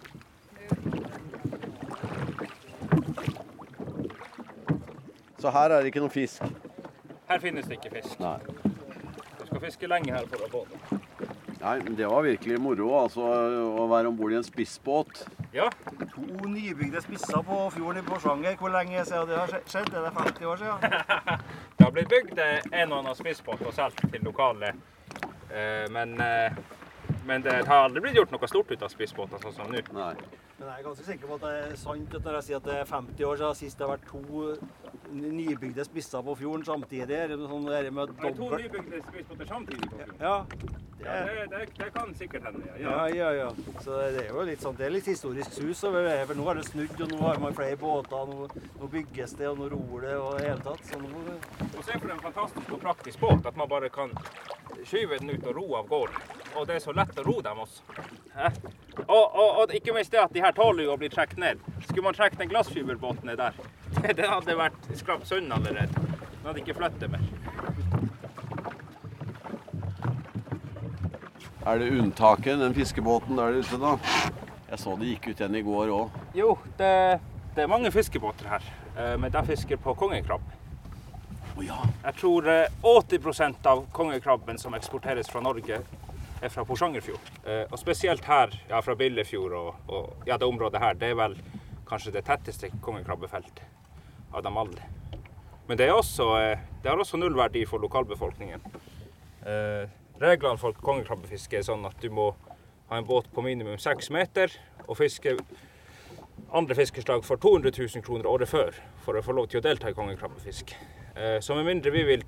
Så 5.42 5.50
her 5.50 5.72
er 5.74 5.80
det 5.82 5.90
ikke 5.90 6.04
noe 6.04 6.12
fisk? 6.12 6.42
Her 7.26 7.40
finnes 7.42 7.66
det 7.66 7.80
ikke 7.80 7.96
fisk. 7.96 8.20
Nei. 8.22 8.38
Du 9.40 9.46
skal 9.48 9.62
fiske 9.64 9.88
lenge 9.90 10.12
her 10.14 10.28
for 10.30 10.44
å 10.44 10.50
få 10.52 10.60
det. 10.70 10.98
Nei, 11.62 11.76
men 11.82 11.96
Det 11.98 12.06
var 12.10 12.22
virkelig 12.22 12.58
moro 12.62 12.92
altså, 13.00 13.26
å 13.82 13.86
være 13.90 14.10
om 14.10 14.18
bord 14.18 14.34
i 14.34 14.38
en 14.38 14.46
spissbåt. 14.46 15.24
Ja, 15.54 15.66
To 16.14 16.22
nybygde 16.48 17.02
spisser 17.02 17.42
på 17.46 17.58
fjorden 17.74 17.98
i 18.02 18.06
Porsanger. 18.06 18.54
Hvor 18.60 18.70
lenge 18.70 19.02
siden 19.04 19.28
det 19.32 19.40
har 19.40 19.50
skjedd? 19.66 19.90
Er 19.90 20.06
det 20.06 20.12
50 20.20 20.46
år 20.52 20.62
siden? 20.62 20.78
det 21.76 21.86
har 21.86 21.92
blitt 21.96 22.14
bygd 22.14 22.38
eh, 22.38 22.70
en 22.82 22.92
og 22.92 23.00
annen 23.00 23.18
spissbåt 23.18 23.66
og 23.66 23.74
solgt 23.74 24.02
til 24.12 24.22
lokale, 24.26 24.72
eh, 25.50 25.88
men, 25.90 26.14
eh, 26.22 26.62
men 27.26 27.42
det 27.42 27.58
har 27.66 27.88
aldri 27.88 28.04
blitt 28.06 28.18
gjort 28.20 28.34
noe 28.34 28.50
stort 28.50 28.70
ut 28.70 28.86
av 28.86 28.94
spissbåter 28.94 29.42
sånn 29.42 29.58
som 29.58 29.74
nå. 29.74 30.12
Men 30.62 30.68
jeg 30.70 30.78
er 30.78 30.86
ganske 30.86 31.04
sikker 31.04 31.26
på 31.26 31.36
at 31.40 31.42
det 31.42 31.52
er 31.58 31.72
sant 31.80 32.12
at 32.14 32.26
når 32.26 32.36
jeg 32.38 32.44
sier 32.46 32.60
at 32.60 32.66
det 32.68 32.74
er 32.78 32.84
50 32.86 33.24
år 33.26 33.40
siden 33.40 33.56
sist 33.58 33.80
det 33.80 33.86
har 33.86 33.96
vært 33.96 34.04
to 34.06 34.42
nybygde 35.10 35.84
spisser 35.88 36.22
på 36.22 36.36
fjorden 36.38 36.62
samtidig. 36.68 37.16
Er 37.16 37.32
det 37.32 37.38
noe 37.40 37.50
sånn 37.50 37.66
der 37.66 37.88
med 37.90 38.12
dobbelt... 38.12 38.38
to 38.38 38.50
nybygde 38.62 39.00
spisser 39.08 39.50
samtidig 39.50 39.88
på 39.90 39.98
fjorden. 39.98 40.22
Ja. 40.22 40.36
Ja, 41.02 41.16
det, 41.26 41.48
det, 41.50 41.64
det 41.80 41.88
kan 41.96 42.14
sikkert 42.14 42.44
hende, 42.46 42.62
ja. 42.78 42.92
Ja, 42.92 43.08
ja, 43.10 43.30
ja. 43.40 43.48
Så 43.82 43.96
det 44.14 44.22
er 44.22 44.28
jo 44.30 44.44
litt 44.46 44.62
sånn, 44.62 44.76
det 44.78 44.86
er 44.86 44.94
litt 44.94 45.08
historisk 45.10 45.56
sus 45.56 45.82
over 45.88 46.06
det. 46.06 46.14
For 46.30 46.38
nå 46.38 46.46
har 46.46 46.60
det 46.60 46.68
snudd, 46.68 46.94
og 46.94 47.10
nå 47.10 47.18
har 47.24 47.42
man 47.42 47.58
flere 47.58 47.80
båter. 47.80 48.30
Nå, 48.30 48.68
nå 48.78 48.90
bygges 48.92 49.34
det, 49.40 49.48
og 49.50 49.58
nå 49.58 49.66
ror 49.74 50.06
det, 50.06 50.14
og 50.14 50.36
i 50.36 50.44
det 50.44 50.52
hele 50.52 50.62
tatt. 50.68 50.86
Så 50.86 51.02
nå, 51.02 51.24
Og 51.72 51.82
se 51.82 51.98
for 51.98 52.14
en 52.14 52.22
fantastisk 52.28 52.70
og 52.78 52.84
praktisk 52.86 53.26
båt 53.26 53.50
at 53.50 53.58
man 53.58 53.72
bare 53.74 53.90
kan 53.90 54.14
skyve 54.86 55.18
den 55.18 55.30
ut 55.30 55.46
og 55.46 55.56
ro 55.56 55.66
av 55.78 55.88
gårde. 55.90 56.22
Og 56.56 56.66
det 56.68 56.76
er 56.76 56.84
så 56.84 56.92
lett 56.96 57.18
å 57.18 57.24
ro 57.26 57.38
dem 57.44 57.62
også. 57.62 57.84
Og, 59.06 59.24
og, 59.24 59.60
og 59.62 59.74
ikke 59.76 59.94
minst 59.96 60.12
det 60.12 60.20
at 60.20 60.34
de 60.34 60.42
her 60.44 60.52
tåler 60.56 60.84
jo 60.86 60.94
å 60.94 60.98
bli 61.00 61.08
trukket 61.12 61.40
ned. 61.40 61.62
Skulle 61.86 62.04
man 62.08 62.16
trukket 62.16 62.44
en 62.44 62.50
glassfiberbåt 62.50 63.24
ned 63.28 63.40
der, 63.40 63.56
det, 64.00 64.16
det 64.20 64.28
hadde 64.28 64.58
vært 64.58 64.90
skrapt 64.98 65.28
sund 65.30 65.52
allerede. 65.54 66.04
Den 66.42 66.48
hadde 66.50 66.64
ikke 66.64 66.76
flyttet 66.76 67.12
mer. 67.12 67.28
Er 71.62 71.78
det 71.78 71.92
unntaket, 71.94 72.58
den 72.58 72.74
fiskebåten 72.74 73.38
der 73.38 73.60
ute, 73.62 73.78
da? 73.78 73.94
Jeg 74.72 74.80
så 74.82 74.96
det 74.98 75.12
gikk 75.12 75.28
ut 75.30 75.40
igjen 75.40 75.60
i 75.60 75.62
går 75.62 75.92
òg. 75.94 76.16
Jo, 76.34 76.56
det, 76.80 76.94
det 77.54 77.62
er 77.62 77.70
mange 77.70 77.92
fiskebåter 77.94 78.48
her, 78.50 78.66
eh, 78.96 79.14
men 79.20 79.30
de 79.30 79.42
fisker 79.46 79.78
på 79.78 79.94
kongekrabbe. 80.00 80.61
Å 81.62 81.66
ja. 81.66 81.78
Jeg 82.08 82.18
tror 82.18 82.48
eh, 82.50 82.72
80% 82.82 83.66
av 83.70 83.84
kongekrabben 83.94 84.58
som 84.58 84.74
eksporteres 84.74 85.28
fra 85.30 85.42
Norge, 85.44 85.76
er 86.42 86.50
fra 86.50 86.64
Porsangerfjord. 86.66 87.28
Eh, 87.46 87.64
Og 87.70 87.78
spesielt 87.78 88.24
her, 88.26 88.50
ja, 88.68 88.80
fra 88.82 88.96
Billefjord 88.98 89.52
og, 89.54 89.74
og 89.86 90.26
ja, 90.26 90.38
det 90.38 90.48
området 90.48 90.80
her, 90.82 90.96
det 90.98 91.12
er 91.12 91.18
vel 91.20 91.36
kanskje 91.86 92.16
det 92.16 92.24
tetteste 92.26 92.72
kongekrabbefeltet 92.82 93.62
av 94.32 94.42
dem 94.42 94.58
alle. 94.58 94.88
Men 95.68 95.78
det, 95.78 95.86
også, 95.94 96.26
eh, 96.40 96.64
det 96.82 96.90
har 96.90 96.98
også 96.98 97.20
nullverdi 97.20 97.62
for 97.70 97.82
lokalbefolkningen. 97.84 98.64
Eh, 99.46 99.84
Reglene 100.22 100.58
for 100.58 100.74
kongekrabbefiske 100.82 101.60
er 101.60 101.66
sånn 101.66 101.86
at 101.86 102.02
du 102.02 102.08
må 102.10 102.32
ha 102.90 102.98
en 102.98 103.06
båt 103.06 103.30
på 103.34 103.42
minimum 103.42 103.78
seks 103.80 104.10
meter 104.10 104.50
og 104.88 104.98
fiske 104.98 105.36
andre 106.52 106.74
fiskeslag 106.74 107.22
for 107.26 107.38
200 107.38 107.70
000 107.78 108.02
kroner 108.06 108.26
året 108.30 108.50
før 108.50 108.74
for 109.06 109.18
å 109.18 109.22
få 109.24 109.34
lov 109.38 109.48
til 109.50 109.62
å 109.62 109.64
delta 109.64 109.90
i 109.90 109.96
kongekrabbefisk. 109.96 110.74
Eh, 111.16 111.40
så 111.40 111.54
med 111.54 111.64
mindre 111.64 111.90
vi 111.90 112.04
vil 112.04 112.24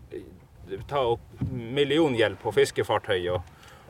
ta 0.88 1.01
opp 1.14 1.20
milliongjeld 1.51 2.38
på 2.42 2.53
fiskefartøy 2.53 3.29
og 3.33 3.42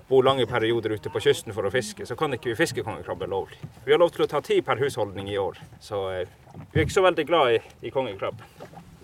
bo 0.08 0.20
lange 0.22 0.46
perioder 0.46 0.94
ute 0.98 1.10
på 1.10 1.22
kysten 1.24 1.54
for 1.56 1.64
å 1.64 1.72
fiske, 1.72 2.06
så 2.06 2.16
kan 2.18 2.34
ikke 2.36 2.50
vi 2.52 2.58
fiske 2.58 2.84
kongekrabbe 2.84 3.28
lovlig. 3.30 3.58
Vi 3.86 3.94
har 3.94 4.02
lov 4.02 4.12
til 4.14 4.26
å 4.26 4.28
ta 4.30 4.42
ti 4.44 4.60
per 4.62 4.82
husholdning 4.82 5.30
i 5.32 5.38
år, 5.40 5.58
så 5.80 6.02
eh, 6.12 6.34
vi 6.72 6.80
er 6.80 6.86
ikke 6.86 6.98
så 6.98 7.06
veldig 7.06 7.26
glad 7.28 7.54
i, 7.56 7.62
i 7.88 7.94
kongekrabbe. 7.94 8.44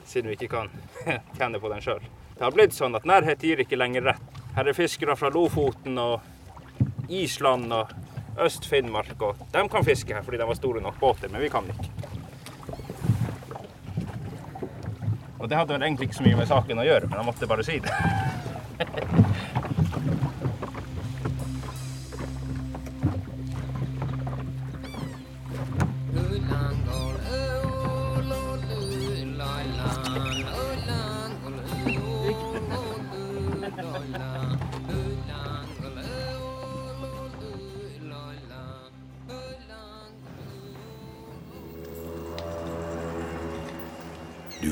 Siden 0.06 0.30
vi 0.30 0.36
ikke 0.36 0.52
kan 0.58 0.70
tjene 1.38 1.62
på 1.62 1.72
den 1.72 1.82
sjøl. 1.84 2.04
Det 2.36 2.44
har 2.44 2.54
blitt 2.54 2.76
sånn 2.76 2.96
at 2.96 3.08
nærhet 3.08 3.42
gir 3.44 3.62
ikke 3.64 3.78
lenger 3.80 4.10
rett. 4.12 4.38
Her 4.56 4.70
er 4.70 4.76
fiskere 4.76 5.16
fra 5.16 5.30
Lofoten 5.32 5.98
og 6.00 7.10
Island 7.10 7.72
og 7.74 7.90
Øst-Finnmark, 8.40 9.16
og 9.20 9.40
de 9.52 9.66
kan 9.68 9.84
fiske 9.84 10.14
her 10.14 10.24
fordi 10.26 10.40
de 10.40 10.46
har 10.48 10.58
store 10.58 10.82
nok 10.84 11.00
båter, 11.00 11.32
men 11.32 11.42
vi 11.42 11.50
kan 11.52 11.66
ikke. 11.68 11.99
Og 15.40 15.48
det 15.48 15.56
hadde 15.56 15.72
vel 15.72 15.82
egentlig 15.86 16.10
ikke 16.10 16.20
så 16.20 16.26
mye 16.26 16.38
med 16.38 16.50
saken 16.50 16.82
å 16.82 16.84
gjøre, 16.84 17.08
men 17.08 17.20
jeg 17.22 17.28
måtte 17.30 17.48
bare 17.50 17.64
si 17.66 17.80
det. 17.80 17.92